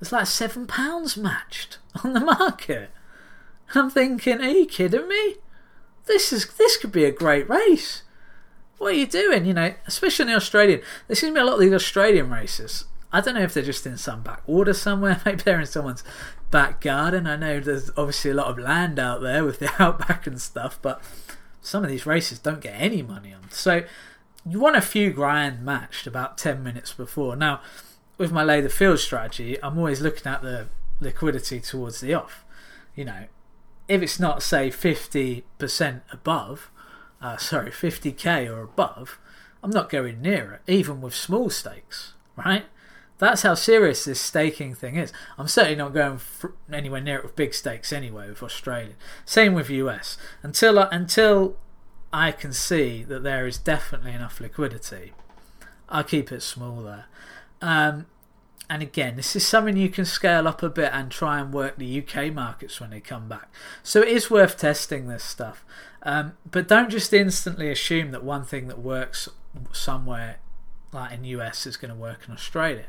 there's 0.00 0.12
like 0.12 0.26
seven 0.26 0.66
pounds 0.66 1.16
matched 1.16 1.78
on 2.04 2.14
the 2.14 2.20
market. 2.20 2.90
I'm 3.74 3.90
thinking, 3.90 4.40
are 4.40 4.48
you 4.48 4.66
kidding 4.66 5.08
me? 5.08 5.36
This 6.06 6.32
is 6.32 6.46
this 6.56 6.78
could 6.78 6.90
be 6.90 7.04
a 7.04 7.12
great 7.12 7.48
race 7.50 8.02
what 8.78 8.92
are 8.94 8.96
you 8.96 9.06
doing? 9.06 9.44
You 9.44 9.54
know, 9.54 9.74
especially 9.86 10.24
in 10.24 10.28
the 10.28 10.36
Australian. 10.36 10.80
There 11.06 11.16
seems 11.16 11.30
to 11.30 11.34
be 11.34 11.40
a 11.40 11.44
lot 11.44 11.54
of 11.54 11.60
these 11.60 11.72
Australian 11.72 12.30
races. 12.30 12.84
I 13.12 13.20
don't 13.20 13.34
know 13.34 13.42
if 13.42 13.54
they're 13.54 13.62
just 13.62 13.86
in 13.86 13.96
some 13.96 14.22
backwater 14.22 14.72
somewhere. 14.72 15.20
Maybe 15.26 15.42
they're 15.42 15.60
in 15.60 15.66
someone's 15.66 16.04
back 16.50 16.80
garden. 16.80 17.26
I 17.26 17.36
know 17.36 17.60
there's 17.60 17.90
obviously 17.96 18.30
a 18.30 18.34
lot 18.34 18.48
of 18.48 18.58
land 18.58 18.98
out 18.98 19.20
there 19.20 19.44
with 19.44 19.58
the 19.58 19.70
outback 19.82 20.26
and 20.26 20.40
stuff, 20.40 20.78
but 20.80 21.02
some 21.60 21.84
of 21.84 21.90
these 21.90 22.06
races 22.06 22.38
don't 22.38 22.60
get 22.60 22.74
any 22.78 23.02
money 23.02 23.32
on. 23.32 23.50
So 23.50 23.84
you 24.46 24.60
want 24.60 24.76
a 24.76 24.82
few 24.82 25.12
grand 25.12 25.64
matched 25.64 26.06
about 26.06 26.38
10 26.38 26.62
minutes 26.62 26.92
before. 26.92 27.36
Now, 27.36 27.60
with 28.16 28.32
my 28.32 28.42
lay 28.42 28.60
the 28.60 28.68
field 28.68 28.98
strategy, 28.98 29.62
I'm 29.62 29.78
always 29.78 30.00
looking 30.00 30.30
at 30.30 30.42
the 30.42 30.68
liquidity 31.00 31.60
towards 31.60 32.00
the 32.00 32.14
off. 32.14 32.44
You 32.94 33.04
know, 33.04 33.24
if 33.86 34.02
it's 34.02 34.18
not, 34.18 34.42
say, 34.42 34.70
50% 34.70 36.00
above, 36.12 36.70
uh, 37.20 37.36
sorry, 37.36 37.70
50k 37.70 38.48
or 38.48 38.62
above, 38.62 39.18
I'm 39.62 39.70
not 39.70 39.90
going 39.90 40.22
near 40.22 40.52
it, 40.52 40.72
even 40.72 41.00
with 41.00 41.14
small 41.14 41.50
stakes, 41.50 42.14
right? 42.36 42.64
That's 43.18 43.42
how 43.42 43.54
serious 43.54 44.04
this 44.04 44.20
staking 44.20 44.74
thing 44.74 44.96
is. 44.96 45.12
I'm 45.36 45.48
certainly 45.48 45.76
not 45.76 45.92
going 45.92 46.20
anywhere 46.72 47.00
near 47.00 47.18
it 47.18 47.24
with 47.24 47.34
big 47.34 47.52
stakes 47.52 47.92
anyway 47.92 48.28
with 48.28 48.42
Australia. 48.42 48.94
Same 49.24 49.54
with 49.54 49.70
US. 49.70 50.16
Until 50.42 50.78
I, 50.78 50.88
until 50.92 51.56
I 52.12 52.30
can 52.30 52.52
see 52.52 53.02
that 53.02 53.24
there 53.24 53.46
is 53.46 53.58
definitely 53.58 54.12
enough 54.12 54.40
liquidity, 54.40 55.14
I'll 55.88 56.04
keep 56.04 56.30
it 56.30 56.42
small 56.42 56.82
there. 56.82 57.06
Um, 57.60 58.06
and 58.70 58.82
again, 58.82 59.16
this 59.16 59.34
is 59.34 59.46
something 59.46 59.76
you 59.76 59.88
can 59.88 60.04
scale 60.04 60.46
up 60.46 60.62
a 60.62 60.68
bit 60.68 60.92
and 60.92 61.10
try 61.10 61.40
and 61.40 61.52
work 61.52 61.76
the 61.76 62.02
UK 62.02 62.32
markets 62.32 62.80
when 62.80 62.90
they 62.90 63.00
come 63.00 63.28
back. 63.28 63.50
So 63.82 64.02
it 64.02 64.08
is 64.08 64.30
worth 64.30 64.58
testing 64.58 65.08
this 65.08 65.24
stuff. 65.24 65.64
Um, 66.02 66.34
but 66.48 66.68
don't 66.68 66.90
just 66.90 67.12
instantly 67.12 67.70
assume 67.70 68.12
that 68.12 68.22
one 68.22 68.44
thing 68.44 68.68
that 68.68 68.78
works 68.78 69.28
somewhere, 69.72 70.38
like 70.92 71.12
in 71.12 71.24
US, 71.24 71.66
is 71.66 71.76
going 71.76 71.92
to 71.92 71.98
work 71.98 72.20
in 72.26 72.32
Australia, 72.32 72.86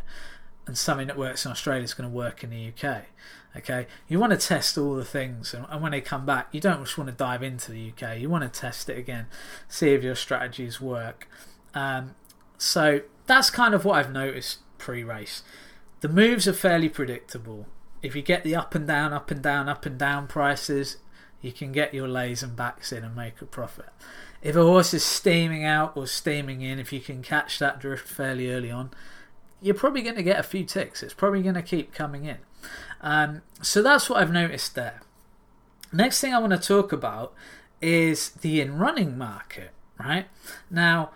and 0.67 0.77
something 0.77 1.07
that 1.07 1.17
works 1.17 1.45
in 1.45 1.51
Australia 1.51 1.83
is 1.83 1.93
going 1.93 2.09
to 2.09 2.15
work 2.15 2.43
in 2.43 2.49
the 2.51 2.67
UK. 2.69 3.05
Okay, 3.57 3.87
you 4.07 4.19
want 4.19 4.31
to 4.31 4.37
test 4.37 4.77
all 4.77 4.95
the 4.95 5.03
things, 5.03 5.55
and, 5.55 5.65
and 5.69 5.81
when 5.81 5.91
they 5.91 6.01
come 6.01 6.25
back, 6.25 6.49
you 6.51 6.61
don't 6.61 6.83
just 6.83 6.97
want 6.97 7.09
to 7.09 7.15
dive 7.15 7.41
into 7.41 7.71
the 7.71 7.91
UK. 7.91 8.19
You 8.19 8.29
want 8.29 8.51
to 8.51 8.59
test 8.59 8.89
it 8.89 8.97
again, 8.97 9.25
see 9.67 9.89
if 9.89 10.03
your 10.03 10.15
strategies 10.15 10.79
work. 10.79 11.27
Um, 11.73 12.15
so 12.59 13.01
that's 13.25 13.49
kind 13.49 13.73
of 13.73 13.85
what 13.85 13.97
I've 13.97 14.11
noticed 14.11 14.59
pre-race. 14.77 15.41
The 16.01 16.09
moves 16.09 16.47
are 16.47 16.53
fairly 16.53 16.89
predictable. 16.89 17.65
If 18.01 18.15
you 18.15 18.21
get 18.21 18.43
the 18.43 18.55
up 18.55 18.75
and 18.75 18.87
down, 18.87 19.13
up 19.13 19.31
and 19.31 19.41
down, 19.41 19.67
up 19.67 19.85
and 19.85 19.97
down 19.97 20.27
prices, 20.27 20.97
you 21.41 21.51
can 21.51 21.71
get 21.71 21.93
your 21.93 22.07
lays 22.07 22.43
and 22.43 22.55
backs 22.55 22.91
in 22.91 23.03
and 23.03 23.15
make 23.15 23.41
a 23.41 23.45
profit. 23.45 23.89
If 24.41 24.55
a 24.55 24.63
horse 24.63 24.93
is 24.93 25.03
steaming 25.03 25.65
out 25.65 25.95
or 25.95 26.07
steaming 26.07 26.61
in, 26.61 26.79
if 26.79 26.93
you 26.93 26.99
can 26.99 27.21
catch 27.21 27.59
that 27.59 27.79
drift 27.79 28.07
fairly 28.07 28.51
early 28.51 28.71
on, 28.71 28.91
you're 29.61 29.75
probably 29.75 30.01
going 30.01 30.15
to 30.15 30.23
get 30.23 30.39
a 30.39 30.43
few 30.43 30.63
ticks. 30.63 31.03
It's 31.03 31.13
probably 31.13 31.41
going 31.41 31.55
to 31.55 31.61
keep 31.61 31.93
coming 31.93 32.25
in. 32.25 32.37
Um, 33.01 33.41
so 33.61 33.81
that's 33.81 34.09
what 34.09 34.21
I've 34.21 34.31
noticed 34.31 34.75
there. 34.75 35.01
Next 35.91 36.21
thing 36.21 36.33
I 36.33 36.39
want 36.39 36.53
to 36.53 36.59
talk 36.59 36.91
about 36.91 37.33
is 37.81 38.29
the 38.29 38.61
in 38.61 38.77
running 38.77 39.17
market, 39.17 39.71
right? 39.99 40.27
Now, 40.69 41.11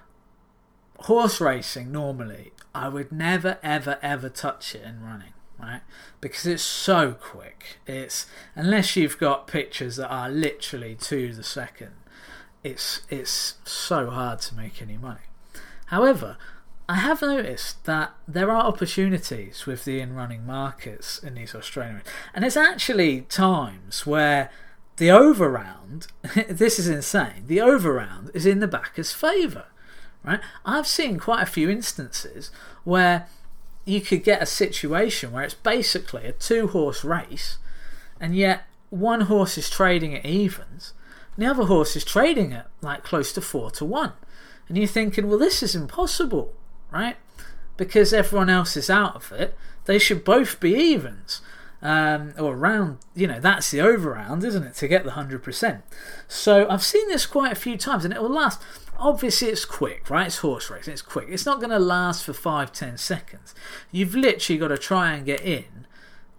horse 0.99 1.39
racing 1.39 1.91
normally, 1.91 2.53
I 2.73 2.89
would 2.89 3.11
never, 3.11 3.59
ever, 3.61 3.99
ever 4.01 4.29
touch 4.29 4.73
it 4.75 4.83
in 4.83 5.03
running, 5.03 5.33
right? 5.63 5.81
Because 6.21 6.45
it's 6.45 6.63
so 6.63 7.13
quick. 7.13 7.77
It's 7.87 8.25
unless 8.55 8.95
you've 8.95 9.17
got 9.17 9.47
pictures 9.47 9.95
that 9.97 10.09
are 10.09 10.29
literally 10.29 10.95
to 10.95 11.33
the 11.33 11.43
second, 11.43 11.93
it's 12.63 13.01
it's 13.09 13.55
so 13.63 14.09
hard 14.09 14.39
to 14.41 14.55
make 14.55 14.81
any 14.81 14.97
money. 14.97 15.27
However, 15.87 16.37
I 16.87 16.95
have 16.95 17.21
noticed 17.21 17.85
that 17.85 18.13
there 18.27 18.51
are 18.51 18.63
opportunities 18.63 19.65
with 19.65 19.85
the 19.85 19.99
in 19.99 20.13
running 20.13 20.45
markets 20.45 21.17
in 21.19 21.35
these 21.35 21.55
Australian, 21.55 22.03
and 22.33 22.43
it's 22.43 22.57
actually 22.57 23.21
times 23.21 24.05
where 24.05 24.49
the 24.97 25.09
over 25.09 25.49
round, 25.49 26.07
this 26.49 26.79
is 26.79 26.87
insane, 26.87 27.45
the 27.47 27.61
over 27.61 27.93
round 27.93 28.31
is 28.33 28.45
in 28.45 28.59
the 28.59 28.67
backer's 28.67 29.11
favour. 29.13 29.65
Right? 30.23 30.39
I've 30.65 30.87
seen 30.87 31.19
quite 31.19 31.43
a 31.43 31.47
few 31.47 31.69
instances 31.69 32.49
where 32.85 33.27
you 33.85 34.01
could 34.01 34.23
get 34.23 34.41
a 34.41 34.45
situation 34.45 35.31
where 35.31 35.43
it's 35.43 35.53
basically 35.53 36.25
a 36.25 36.31
two 36.31 36.67
horse 36.67 37.03
race, 37.03 37.57
and 38.19 38.35
yet 38.35 38.63
one 38.89 39.21
horse 39.21 39.57
is 39.57 39.69
trading 39.69 40.15
at 40.15 40.25
evens, 40.25 40.93
and 41.35 41.45
the 41.45 41.49
other 41.49 41.65
horse 41.65 41.95
is 41.95 42.05
trading 42.05 42.53
at 42.53 42.69
like 42.81 43.03
close 43.03 43.33
to 43.33 43.41
four 43.41 43.71
to 43.71 43.85
one. 43.85 44.13
And 44.67 44.77
you're 44.77 44.87
thinking, 44.87 45.27
well, 45.27 45.37
this 45.37 45.61
is 45.61 45.75
impossible, 45.75 46.53
right? 46.91 47.17
Because 47.75 48.13
everyone 48.13 48.49
else 48.49 48.77
is 48.77 48.89
out 48.89 49.15
of 49.15 49.31
it. 49.31 49.57
They 49.85 49.99
should 49.99 50.23
both 50.23 50.59
be 50.59 50.73
evens 50.73 51.41
um, 51.81 52.33
or 52.39 52.55
around, 52.55 52.99
you 53.13 53.27
know, 53.27 53.41
that's 53.41 53.69
the 53.69 53.81
over 53.81 54.11
round, 54.11 54.43
isn't 54.45 54.63
it, 54.63 54.75
to 54.75 54.87
get 54.87 55.03
the 55.03 55.11
100%. 55.11 55.81
So 56.29 56.67
I've 56.69 56.83
seen 56.83 57.07
this 57.09 57.25
quite 57.25 57.51
a 57.51 57.55
few 57.55 57.77
times 57.77 58.05
and 58.05 58.13
it 58.13 58.21
will 58.21 58.29
last. 58.29 58.61
Obviously, 58.97 59.49
it's 59.49 59.65
quick, 59.65 60.09
right? 60.09 60.27
It's 60.27 60.37
horse 60.37 60.69
racing, 60.69 60.93
it's 60.93 61.01
quick. 61.01 61.27
It's 61.29 61.45
not 61.45 61.59
going 61.59 61.71
to 61.71 61.79
last 61.79 62.23
for 62.23 62.33
five, 62.33 62.71
ten 62.71 62.97
seconds. 62.97 63.53
You've 63.91 64.15
literally 64.15 64.59
got 64.59 64.69
to 64.69 64.77
try 64.77 65.13
and 65.13 65.25
get 65.25 65.41
in 65.41 65.87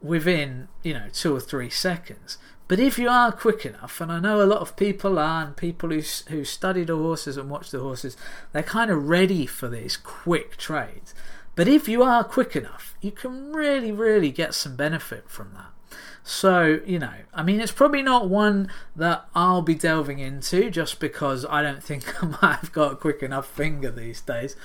within, 0.01 0.69
you 0.83 0.95
know, 0.95 1.09
two 1.13 1.35
or 1.35 1.41
three 1.41 1.71
seconds. 1.71 2.39
But 2.67 2.79
if 2.79 2.99
you 2.99 3.11
are 3.11 3.31
quick 3.31 3.67
enough, 3.67 4.01
and 4.01 4.11
I 4.11 4.21
know 4.21 4.43
a 4.43 4.47
lot 4.47 4.63
of 4.63 4.77
people 4.77 5.19
are, 5.19 5.45
and 5.45 5.57
people 5.57 5.91
who, 5.91 6.01
who 6.29 6.45
study 6.45 6.85
the 6.85 6.97
horses 6.97 7.37
and 7.37 7.51
watch 7.51 7.71
the 7.71 7.81
horses, 7.81 8.17
they're 8.53 8.63
kind 8.63 8.91
of 8.91 9.09
ready 9.09 9.45
for 9.45 9.69
these 9.69 9.99
quick 9.99 10.57
trades. 10.57 11.15
But 11.55 11.69
if 11.69 11.89
you 11.89 12.03
are 12.03 12.25
quick 12.25 12.57
enough, 12.57 12.97
you 13.03 13.11
can 13.11 13.53
really, 13.53 13.93
really 13.93 14.31
get 14.31 14.55
some 14.55 14.77
benefit 14.77 15.29
from 15.29 15.53
that. 15.53 15.74
So, 16.23 16.81
you 16.87 16.99
know, 16.99 17.13
I 17.33 17.43
mean, 17.43 17.61
it's 17.61 17.73
probably 17.73 18.03
not 18.03 18.29
one 18.29 18.71
that 18.97 19.27
I'll 19.35 19.63
be 19.63 19.75
delving 19.75 20.19
into 20.19 20.71
just 20.71 21.01
because 21.01 21.45
I 21.47 21.63
don't 21.63 21.83
think 21.83 22.23
I 22.23 22.27
might 22.27 22.57
have 22.57 22.73
got 22.73 22.93
a 22.93 22.97
quick 22.97 23.23
enough 23.23 23.47
finger 23.47 23.91
these 23.91 24.21
days. 24.21 24.57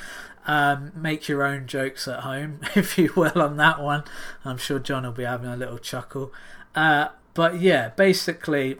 Um, 0.47 0.91
make 0.95 1.27
your 1.27 1.43
own 1.43 1.67
jokes 1.67 2.07
at 2.07 2.21
home, 2.21 2.61
if 2.75 2.97
you 2.97 3.11
will, 3.15 3.41
on 3.41 3.57
that 3.57 3.81
one. 3.81 4.03
I'm 4.45 4.57
sure 4.57 4.79
John 4.79 5.03
will 5.03 5.11
be 5.11 5.23
having 5.23 5.49
a 5.49 5.57
little 5.57 5.77
chuckle. 5.77 6.33
Uh, 6.75 7.09
but 7.33 7.59
yeah, 7.59 7.89
basically, 7.89 8.77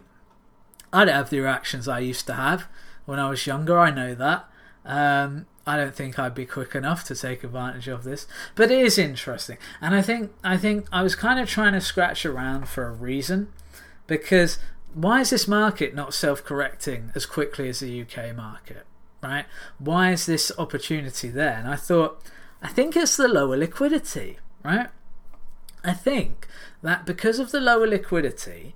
I 0.92 1.04
don't 1.04 1.14
have 1.14 1.30
the 1.30 1.40
reactions 1.40 1.86
I 1.86 2.00
used 2.00 2.26
to 2.26 2.34
have 2.34 2.66
when 3.10 3.18
I 3.18 3.28
was 3.28 3.46
younger, 3.46 3.78
I 3.78 3.90
know 3.90 4.14
that. 4.14 4.48
Um, 4.84 5.46
I 5.66 5.76
don't 5.76 5.94
think 5.94 6.18
I'd 6.18 6.34
be 6.34 6.46
quick 6.46 6.74
enough 6.74 7.04
to 7.04 7.14
take 7.14 7.44
advantage 7.44 7.86
of 7.86 8.04
this, 8.04 8.26
but 8.54 8.70
it 8.70 8.78
is 8.80 8.98
interesting, 8.98 9.58
and 9.80 9.94
I 9.94 10.02
think 10.02 10.32
I 10.42 10.56
think 10.56 10.86
I 10.90 11.02
was 11.02 11.14
kind 11.14 11.38
of 11.38 11.48
trying 11.48 11.74
to 11.74 11.80
scratch 11.80 12.24
around 12.24 12.68
for 12.68 12.86
a 12.86 12.92
reason, 12.92 13.48
because 14.06 14.58
why 14.94 15.20
is 15.20 15.30
this 15.30 15.46
market 15.46 15.94
not 15.94 16.14
self-correcting 16.14 17.12
as 17.14 17.26
quickly 17.26 17.68
as 17.68 17.80
the 17.80 18.00
UK 18.02 18.34
market? 18.34 18.86
Right? 19.22 19.44
Why 19.78 20.12
is 20.12 20.26
this 20.26 20.50
opportunity 20.58 21.28
there? 21.28 21.56
And 21.58 21.68
I 21.68 21.76
thought, 21.76 22.22
I 22.62 22.68
think 22.68 22.96
it's 22.96 23.16
the 23.16 23.28
lower 23.28 23.56
liquidity, 23.56 24.38
right? 24.64 24.88
I 25.84 25.92
think 25.92 26.48
that 26.82 27.06
because 27.06 27.38
of 27.38 27.52
the 27.52 27.60
lower 27.60 27.86
liquidity, 27.86 28.74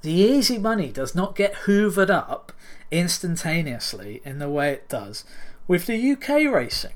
the 0.00 0.12
easy 0.12 0.58
money 0.58 0.90
does 0.90 1.14
not 1.14 1.36
get 1.36 1.54
hoovered 1.66 2.10
up 2.10 2.52
instantaneously 2.92 4.20
in 4.24 4.38
the 4.38 4.48
way 4.48 4.72
it 4.72 4.88
does 4.88 5.24
with 5.66 5.86
the 5.86 6.12
UK 6.12 6.52
racing. 6.52 6.92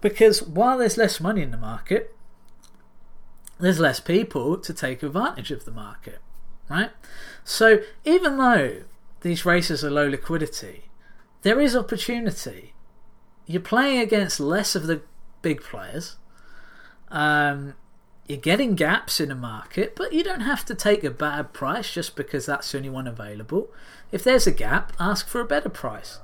Because 0.00 0.42
while 0.42 0.78
there's 0.78 0.96
less 0.96 1.20
money 1.20 1.42
in 1.42 1.50
the 1.50 1.56
market, 1.56 2.14
there's 3.58 3.80
less 3.80 4.00
people 4.00 4.56
to 4.56 4.72
take 4.72 5.02
advantage 5.02 5.50
of 5.50 5.66
the 5.66 5.70
market, 5.70 6.20
right? 6.70 6.90
So 7.44 7.80
even 8.04 8.38
though 8.38 8.84
these 9.20 9.44
races 9.44 9.84
are 9.84 9.90
low 9.90 10.08
liquidity, 10.08 10.84
there 11.42 11.60
is 11.60 11.76
opportunity. 11.76 12.74
You're 13.46 13.60
playing 13.60 14.00
against 14.00 14.40
less 14.40 14.74
of 14.74 14.86
the 14.86 15.02
big 15.42 15.62
players. 15.62 16.16
Um, 17.10 17.74
you're 18.30 18.38
getting 18.38 18.76
gaps 18.76 19.20
in 19.20 19.28
the 19.28 19.34
market, 19.34 19.96
but 19.96 20.12
you 20.12 20.22
don't 20.22 20.42
have 20.42 20.64
to 20.66 20.74
take 20.76 21.02
a 21.02 21.10
bad 21.10 21.52
price 21.52 21.92
just 21.92 22.14
because 22.14 22.46
that's 22.46 22.70
the 22.70 22.78
only 22.78 22.88
one 22.88 23.08
available. 23.08 23.68
If 24.12 24.22
there's 24.22 24.46
a 24.46 24.52
gap, 24.52 24.92
ask 25.00 25.26
for 25.26 25.40
a 25.40 25.44
better 25.44 25.68
price. 25.68 26.20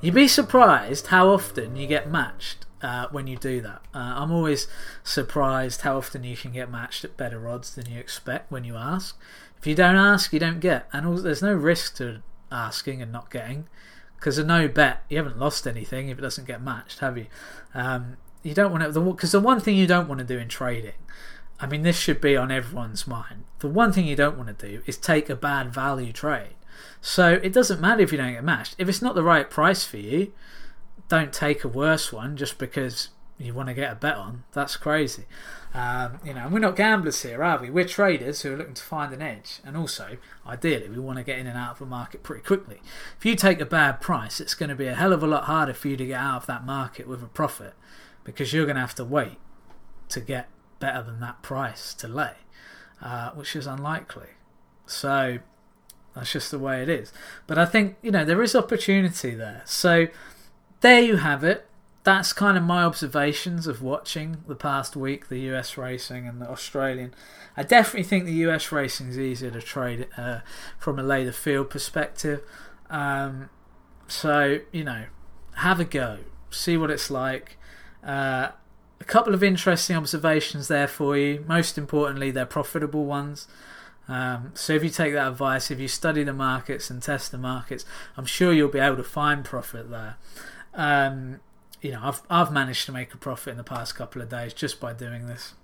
You'd 0.00 0.14
be 0.14 0.28
surprised 0.28 1.08
how 1.08 1.28
often 1.30 1.74
you 1.74 1.88
get 1.88 2.08
matched 2.08 2.64
uh, 2.80 3.08
when 3.10 3.26
you 3.26 3.36
do 3.36 3.60
that. 3.62 3.82
Uh, 3.92 4.14
I'm 4.14 4.30
always 4.30 4.68
surprised 5.02 5.80
how 5.80 5.96
often 5.96 6.22
you 6.22 6.36
can 6.36 6.52
get 6.52 6.70
matched 6.70 7.04
at 7.04 7.16
better 7.16 7.48
odds 7.48 7.74
than 7.74 7.90
you 7.90 7.98
expect 7.98 8.52
when 8.52 8.62
you 8.62 8.76
ask. 8.76 9.18
If 9.58 9.66
you 9.66 9.74
don't 9.74 9.96
ask, 9.96 10.32
you 10.32 10.38
don't 10.38 10.60
get, 10.60 10.88
and 10.92 11.06
also, 11.06 11.22
there's 11.22 11.42
no 11.42 11.54
risk 11.54 11.96
to 11.96 12.22
asking 12.52 13.02
and 13.02 13.10
not 13.10 13.32
getting 13.32 13.66
because 14.14 14.36
there's 14.36 14.46
no 14.46 14.68
bet. 14.68 15.02
You 15.08 15.16
haven't 15.16 15.40
lost 15.40 15.66
anything 15.66 16.08
if 16.08 16.20
it 16.20 16.22
doesn't 16.22 16.46
get 16.46 16.62
matched, 16.62 17.00
have 17.00 17.18
you? 17.18 17.26
Um, 17.74 18.16
you 18.44 18.54
don't 18.54 18.70
want 18.70 18.94
to 18.94 19.00
because 19.00 19.32
the 19.32 19.40
one 19.40 19.58
thing 19.58 19.74
you 19.76 19.88
don't 19.88 20.08
want 20.08 20.20
to 20.20 20.24
do 20.24 20.38
in 20.38 20.48
trading. 20.48 20.92
I 21.60 21.66
mean, 21.66 21.82
this 21.82 21.98
should 21.98 22.20
be 22.20 22.36
on 22.36 22.50
everyone's 22.50 23.06
mind. 23.06 23.44
The 23.58 23.68
one 23.68 23.92
thing 23.92 24.06
you 24.06 24.16
don't 24.16 24.36
want 24.36 24.56
to 24.56 24.68
do 24.68 24.82
is 24.86 24.96
take 24.96 25.28
a 25.28 25.36
bad 25.36 25.72
value 25.72 26.12
trade. 26.12 26.54
So 27.00 27.40
it 27.42 27.52
doesn't 27.52 27.80
matter 27.80 28.02
if 28.02 28.12
you 28.12 28.18
don't 28.18 28.32
get 28.32 28.44
matched. 28.44 28.76
If 28.78 28.88
it's 28.88 29.02
not 29.02 29.14
the 29.14 29.22
right 29.22 29.48
price 29.50 29.84
for 29.84 29.96
you, 29.96 30.32
don't 31.08 31.32
take 31.32 31.64
a 31.64 31.68
worse 31.68 32.12
one 32.12 32.36
just 32.36 32.58
because 32.58 33.08
you 33.38 33.54
want 33.54 33.68
to 33.68 33.74
get 33.74 33.92
a 33.92 33.96
bet 33.96 34.16
on. 34.16 34.44
That's 34.52 34.76
crazy. 34.76 35.24
Um, 35.74 36.18
you 36.24 36.34
know, 36.34 36.44
and 36.44 36.52
we're 36.52 36.58
not 36.60 36.76
gamblers 36.76 37.22
here, 37.22 37.42
are 37.42 37.60
we? 37.60 37.70
We're 37.70 37.84
traders 37.84 38.42
who 38.42 38.54
are 38.54 38.56
looking 38.56 38.74
to 38.74 38.82
find 38.82 39.12
an 39.12 39.22
edge, 39.22 39.60
and 39.64 39.76
also, 39.76 40.16
ideally, 40.46 40.88
we 40.88 40.98
want 40.98 41.18
to 41.18 41.24
get 41.24 41.38
in 41.38 41.46
and 41.46 41.58
out 41.58 41.72
of 41.76 41.82
a 41.82 41.86
market 41.86 42.22
pretty 42.22 42.42
quickly. 42.42 42.80
If 43.18 43.26
you 43.26 43.36
take 43.36 43.60
a 43.60 43.66
bad 43.66 44.00
price, 44.00 44.40
it's 44.40 44.54
going 44.54 44.70
to 44.70 44.74
be 44.74 44.86
a 44.86 44.94
hell 44.94 45.12
of 45.12 45.22
a 45.22 45.26
lot 45.26 45.44
harder 45.44 45.74
for 45.74 45.88
you 45.88 45.96
to 45.96 46.06
get 46.06 46.18
out 46.18 46.42
of 46.42 46.46
that 46.46 46.64
market 46.64 47.06
with 47.06 47.22
a 47.22 47.26
profit 47.26 47.74
because 48.24 48.52
you're 48.52 48.64
going 48.64 48.76
to 48.76 48.80
have 48.80 48.94
to 48.96 49.04
wait 49.04 49.38
to 50.08 50.20
get 50.20 50.48
better 50.78 51.02
than 51.02 51.20
that 51.20 51.42
price 51.42 51.94
to 51.94 52.08
lay, 52.08 52.34
uh, 53.02 53.30
which 53.30 53.54
is 53.56 53.66
unlikely. 53.66 54.28
So 54.86 55.38
that's 56.14 56.32
just 56.32 56.50
the 56.50 56.58
way 56.58 56.82
it 56.82 56.88
is. 56.88 57.12
But 57.46 57.58
I 57.58 57.66
think, 57.66 57.96
you 58.02 58.10
know, 58.10 58.24
there 58.24 58.42
is 58.42 58.54
opportunity 58.54 59.34
there. 59.34 59.62
So 59.64 60.08
there 60.80 61.00
you 61.00 61.16
have 61.16 61.44
it. 61.44 61.66
That's 62.04 62.32
kind 62.32 62.56
of 62.56 62.64
my 62.64 62.84
observations 62.84 63.66
of 63.66 63.82
watching 63.82 64.38
the 64.46 64.54
past 64.54 64.96
week, 64.96 65.28
the 65.28 65.40
US 65.52 65.76
racing 65.76 66.26
and 66.26 66.40
the 66.40 66.48
Australian. 66.48 67.14
I 67.56 67.64
definitely 67.64 68.04
think 68.04 68.24
the 68.24 68.32
US 68.48 68.72
racing 68.72 69.08
is 69.08 69.18
easier 69.18 69.50
to 69.50 69.60
trade 69.60 70.06
uh, 70.16 70.40
from 70.78 70.98
a 70.98 71.02
lay 71.02 71.24
the 71.24 71.32
field 71.32 71.70
perspective. 71.70 72.42
Um, 72.88 73.50
so, 74.06 74.60
you 74.72 74.84
know, 74.84 75.04
have 75.56 75.80
a 75.80 75.84
go, 75.84 76.18
see 76.50 76.76
what 76.76 76.90
it's 76.90 77.10
like. 77.10 77.58
Uh, 78.02 78.50
a 79.00 79.04
couple 79.04 79.34
of 79.34 79.42
interesting 79.42 79.96
observations 79.96 80.68
there 80.68 80.88
for 80.88 81.16
you. 81.16 81.44
Most 81.46 81.78
importantly, 81.78 82.30
they're 82.30 82.46
profitable 82.46 83.04
ones. 83.04 83.48
Um, 84.08 84.52
so 84.54 84.72
if 84.72 84.82
you 84.82 84.90
take 84.90 85.12
that 85.12 85.28
advice, 85.28 85.70
if 85.70 85.78
you 85.78 85.88
study 85.88 86.24
the 86.24 86.32
markets 86.32 86.88
and 86.90 87.02
test 87.02 87.30
the 87.30 87.38
markets, 87.38 87.84
I'm 88.16 88.24
sure 88.24 88.52
you'll 88.52 88.68
be 88.68 88.78
able 88.78 88.96
to 88.96 89.04
find 89.04 89.44
profit 89.44 89.90
there. 89.90 90.16
Um, 90.74 91.40
you 91.82 91.92
know, 91.92 92.00
I've 92.02 92.22
I've 92.28 92.52
managed 92.52 92.86
to 92.86 92.92
make 92.92 93.12
a 93.12 93.18
profit 93.18 93.52
in 93.52 93.56
the 93.58 93.64
past 93.64 93.94
couple 93.94 94.22
of 94.22 94.28
days 94.28 94.54
just 94.54 94.80
by 94.80 94.92
doing 94.92 95.26
this. 95.26 95.54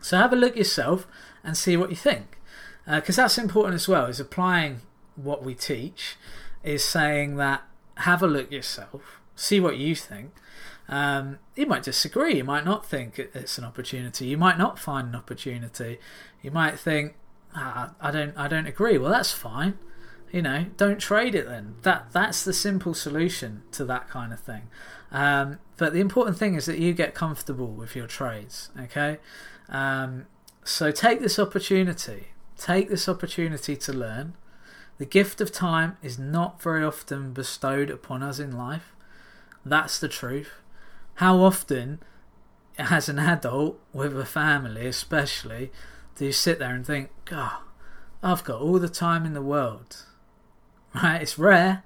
So 0.00 0.16
have 0.16 0.32
a 0.32 0.36
look 0.36 0.56
yourself 0.56 1.06
and 1.42 1.56
see 1.56 1.76
what 1.76 1.90
you 1.90 1.96
think, 1.96 2.38
because 2.84 3.18
uh, 3.18 3.22
that's 3.22 3.38
important 3.38 3.74
as 3.74 3.88
well. 3.88 4.06
Is 4.06 4.20
applying 4.20 4.82
what 5.16 5.42
we 5.42 5.54
teach, 5.54 6.16
is 6.62 6.84
saying 6.84 7.36
that 7.36 7.64
have 7.96 8.22
a 8.22 8.26
look 8.26 8.52
yourself, 8.52 9.20
see 9.34 9.58
what 9.58 9.76
you 9.76 9.94
think. 9.94 10.32
Um, 10.88 11.38
you 11.56 11.66
might 11.66 11.82
disagree. 11.82 12.36
You 12.36 12.44
might 12.44 12.64
not 12.64 12.86
think 12.86 13.18
it's 13.18 13.58
an 13.58 13.64
opportunity. 13.64 14.26
You 14.26 14.38
might 14.38 14.58
not 14.58 14.78
find 14.78 15.08
an 15.08 15.14
opportunity. 15.16 15.98
You 16.42 16.50
might 16.50 16.78
think 16.78 17.14
ah, 17.54 17.94
I 18.00 18.10
don't 18.10 18.36
I 18.36 18.48
don't 18.48 18.66
agree. 18.66 18.98
Well, 18.98 19.10
that's 19.10 19.32
fine. 19.32 19.78
You 20.32 20.42
know, 20.42 20.66
don't 20.76 20.98
trade 20.98 21.34
it 21.34 21.48
then. 21.48 21.76
That 21.82 22.12
that's 22.12 22.44
the 22.44 22.52
simple 22.52 22.94
solution 22.94 23.62
to 23.72 23.84
that 23.86 24.08
kind 24.08 24.32
of 24.32 24.40
thing. 24.40 24.68
Um, 25.10 25.58
but 25.76 25.92
the 25.92 26.00
important 26.00 26.36
thing 26.36 26.54
is 26.54 26.66
that 26.66 26.78
you 26.78 26.92
get 26.92 27.14
comfortable 27.14 27.68
with 27.68 27.96
your 27.96 28.06
trades. 28.06 28.70
Okay. 28.78 29.18
Um, 29.68 30.26
so 30.64 30.90
take 30.90 31.20
this 31.20 31.38
opportunity. 31.38 32.28
Take 32.58 32.88
this 32.88 33.08
opportunity 33.08 33.76
to 33.76 33.92
learn. 33.92 34.34
The 34.98 35.04
gift 35.04 35.40
of 35.40 35.52
time 35.52 35.96
is 36.02 36.18
not 36.18 36.62
very 36.62 36.84
often 36.84 37.32
bestowed 37.32 37.90
upon 37.90 38.22
us 38.22 38.38
in 38.38 38.56
life. 38.56 38.94
That's 39.64 39.98
the 39.98 40.08
truth. 40.08 40.52
How 41.16 41.38
often, 41.38 42.00
as 42.78 43.08
an 43.08 43.18
adult 43.18 43.80
with 43.92 44.18
a 44.18 44.26
family, 44.26 44.86
especially, 44.86 45.72
do 46.16 46.26
you 46.26 46.32
sit 46.32 46.58
there 46.58 46.74
and 46.74 46.86
think, 46.86 47.10
God, 47.24 47.58
I've 48.22 48.44
got 48.44 48.60
all 48.60 48.78
the 48.78 48.88
time 48.88 49.24
in 49.24 49.34
the 49.34 49.42
world? 49.42 50.04
Right? 50.94 51.22
It's 51.22 51.38
rare. 51.38 51.82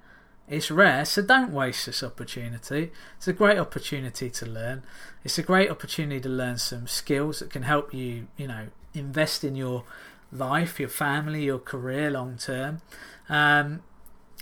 It's 0.47 0.69
rare, 0.69 1.05
so 1.05 1.21
don't 1.21 1.53
waste 1.53 1.85
this 1.85 2.03
opportunity. 2.03 2.91
It's 3.15 3.27
a 3.27 3.31
great 3.31 3.57
opportunity 3.57 4.29
to 4.29 4.45
learn. 4.45 4.83
It's 5.23 5.37
a 5.37 5.43
great 5.43 5.71
opportunity 5.71 6.19
to 6.19 6.29
learn 6.29 6.57
some 6.57 6.87
skills 6.87 7.39
that 7.39 7.49
can 7.49 7.63
help 7.63 7.93
you, 7.93 8.27
you 8.35 8.49
know, 8.49 8.67
invest 8.93 9.45
in 9.45 9.55
your 9.55 9.85
life, 10.29 10.77
your 10.77 10.89
family, 10.89 11.45
your 11.45 11.59
career 11.59 12.11
long 12.11 12.37
term. 12.37 12.81
Um, 13.29 13.83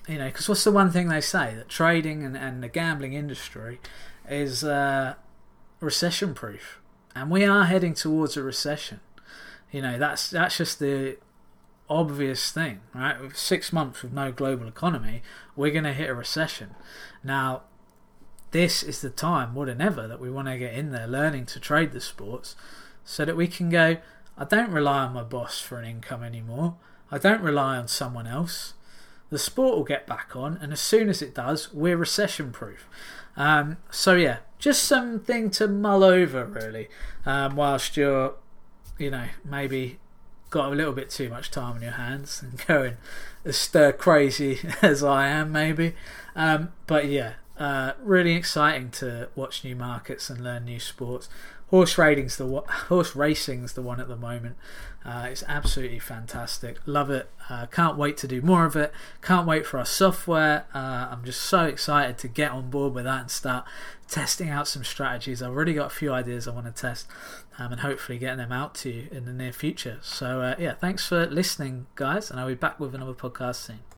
you 0.08 0.18
know, 0.18 0.26
because 0.26 0.50
what's 0.50 0.64
the 0.64 0.72
one 0.72 0.90
thing 0.90 1.10
they 1.10 1.22
say 1.22 1.54
that 1.54 1.70
trading 1.70 2.24
and, 2.24 2.36
and 2.36 2.64
the 2.64 2.70
gambling 2.70 3.14
industry 3.14 3.80
is 4.30 4.64
uh, 4.64 5.16
recession 5.80 6.34
proof, 6.34 6.80
and 7.16 7.30
we 7.30 7.46
are 7.46 7.66
heading 7.66 7.94
towards 7.94 8.38
a 8.38 8.44
recession. 8.44 9.00
You 9.72 9.82
know, 9.82 9.98
that's 9.98 10.30
that's 10.30 10.58
just 10.58 10.80
the 10.80 11.18
obvious 11.90 12.52
thing, 12.52 12.82
right? 12.94 13.18
Six 13.36 13.74
months 13.74 14.04
with 14.04 14.14
no 14.14 14.32
global 14.32 14.68
economy, 14.68 15.22
we're 15.56 15.72
going 15.72 15.84
to 15.86 15.94
hit 15.94 16.10
a 16.10 16.14
recession. 16.14 16.76
Now, 17.24 17.64
this 18.52 18.84
is 18.84 19.02
the 19.02 19.10
time 19.10 19.54
more 19.54 19.66
than 19.66 19.82
ever 19.82 20.08
that 20.08 20.20
we 20.20 20.30
want 20.30 20.48
to 20.48 20.58
get 20.58 20.74
in 20.74 20.92
there, 20.92 21.08
learning 21.08 21.48
to 21.48 21.60
trade 21.60 21.92
the 21.92 22.02
sports, 22.02 22.56
so 23.04 23.26
that 23.26 23.36
we 23.36 23.48
can 23.48 23.70
go. 23.70 23.98
I 24.38 24.46
don't 24.46 24.72
rely 24.72 25.00
on 25.00 25.14
my 25.14 25.24
boss 25.24 25.60
for 25.60 25.80
an 25.80 25.86
income 25.86 26.24
anymore. 26.24 26.76
I 27.12 27.18
don't 27.18 27.42
rely 27.42 27.78
on 27.78 27.88
someone 27.88 28.28
else. 28.28 28.74
The 29.30 29.40
sport 29.40 29.76
will 29.76 29.84
get 29.84 30.08
back 30.08 30.36
on, 30.36 30.58
and 30.62 30.74
as 30.74 30.80
soon 30.80 31.10
as 31.10 31.22
it 31.22 31.36
does, 31.36 31.74
we're 31.74 31.98
recession 31.98 32.52
proof. 32.52 32.88
Um, 33.38 33.78
so, 33.92 34.16
yeah, 34.16 34.38
just 34.58 34.84
something 34.84 35.50
to 35.52 35.68
mull 35.68 36.04
over, 36.04 36.46
really, 36.46 36.90
um, 37.26 37.56
whilst 37.56 37.96
you're, 37.96 38.36
you 38.98 39.12
know, 39.12 39.28
maybe 39.46 40.00
got 40.50 40.72
a 40.72 40.76
little 40.76 40.94
bit 40.94 41.10
too 41.10 41.30
much 41.30 41.52
time 41.52 41.76
on 41.76 41.82
your 41.82 41.92
hands 41.92 42.42
and 42.42 42.66
going 42.68 42.98
as 43.46 43.56
stir 43.56 43.92
crazy 43.92 44.60
as 44.82 45.04
I 45.04 45.28
am, 45.28 45.52
maybe. 45.52 45.94
Um, 46.36 46.74
but 46.88 47.06
yeah, 47.06 47.34
uh, 47.58 47.94
really 48.02 48.34
exciting 48.34 48.90
to 48.92 49.30
watch 49.36 49.64
new 49.64 49.76
markets 49.76 50.30
and 50.30 50.42
learn 50.42 50.66
new 50.66 50.80
sports 50.80 51.30
horse 51.70 51.98
racing's 51.98 52.38
the 52.38 52.64
horse 52.88 53.16
racing's 53.16 53.74
the 53.74 53.82
one 53.82 54.00
at 54.00 54.08
the 54.08 54.16
moment. 54.16 54.56
Uh, 55.06 55.28
it's 55.32 55.44
absolutely 55.48 56.00
fantastic. 56.00 56.78
Love 56.86 57.10
it. 57.10 57.30
Uh, 57.50 57.66
can't 57.68 57.98
wait 57.98 58.18
to 58.18 58.28
do 58.28 58.42
more 58.42 58.66
of 58.66 58.76
it. 58.76 58.92
Can't 59.22 59.48
wait 59.48 59.66
for 59.66 59.78
our 59.78 59.86
software. 59.86 60.66
Uh, 60.74 61.08
I'm 61.12 61.24
just 61.24 61.42
so 61.42 61.64
excited 61.64 62.18
to 62.20 62.28
get 62.28 62.52
on 62.52 62.70
board 62.70 62.94
with 62.94 63.06
that 63.06 63.22
and 63.22 63.32
start 63.32 63.66
testing 64.08 64.50
out 64.50 64.68
some 64.68 64.84
strategies. 64.84 65.42
I've 65.42 65.52
already 65.52 65.74
got 65.74 65.88
a 65.88 65.96
few 65.96 66.12
ideas 66.12 66.48
I 66.48 66.52
want 66.52 66.66
to 66.66 66.72
test 66.72 67.08
um, 67.58 67.72
and 67.72 67.82
hopefully 67.82 68.18
getting 68.18 68.40
them 68.40 68.52
out 68.52 68.76
to 68.76 68.90
you 68.90 69.08
in 69.12 69.26
the 69.26 69.34
near 69.34 69.54
future. 69.54 70.00
So, 70.02 70.42
uh, 70.42 70.56
yeah, 70.60 70.74
thanks 70.74 71.08
for 71.08 71.26
listening, 71.28 71.88
guys, 71.96 72.30
and 72.30 72.40
I'll 72.40 72.48
be 72.48 72.56
back 72.56 72.80
with 72.80 72.94
another 72.94 73.14
podcast 73.14 73.56
soon. 73.56 73.80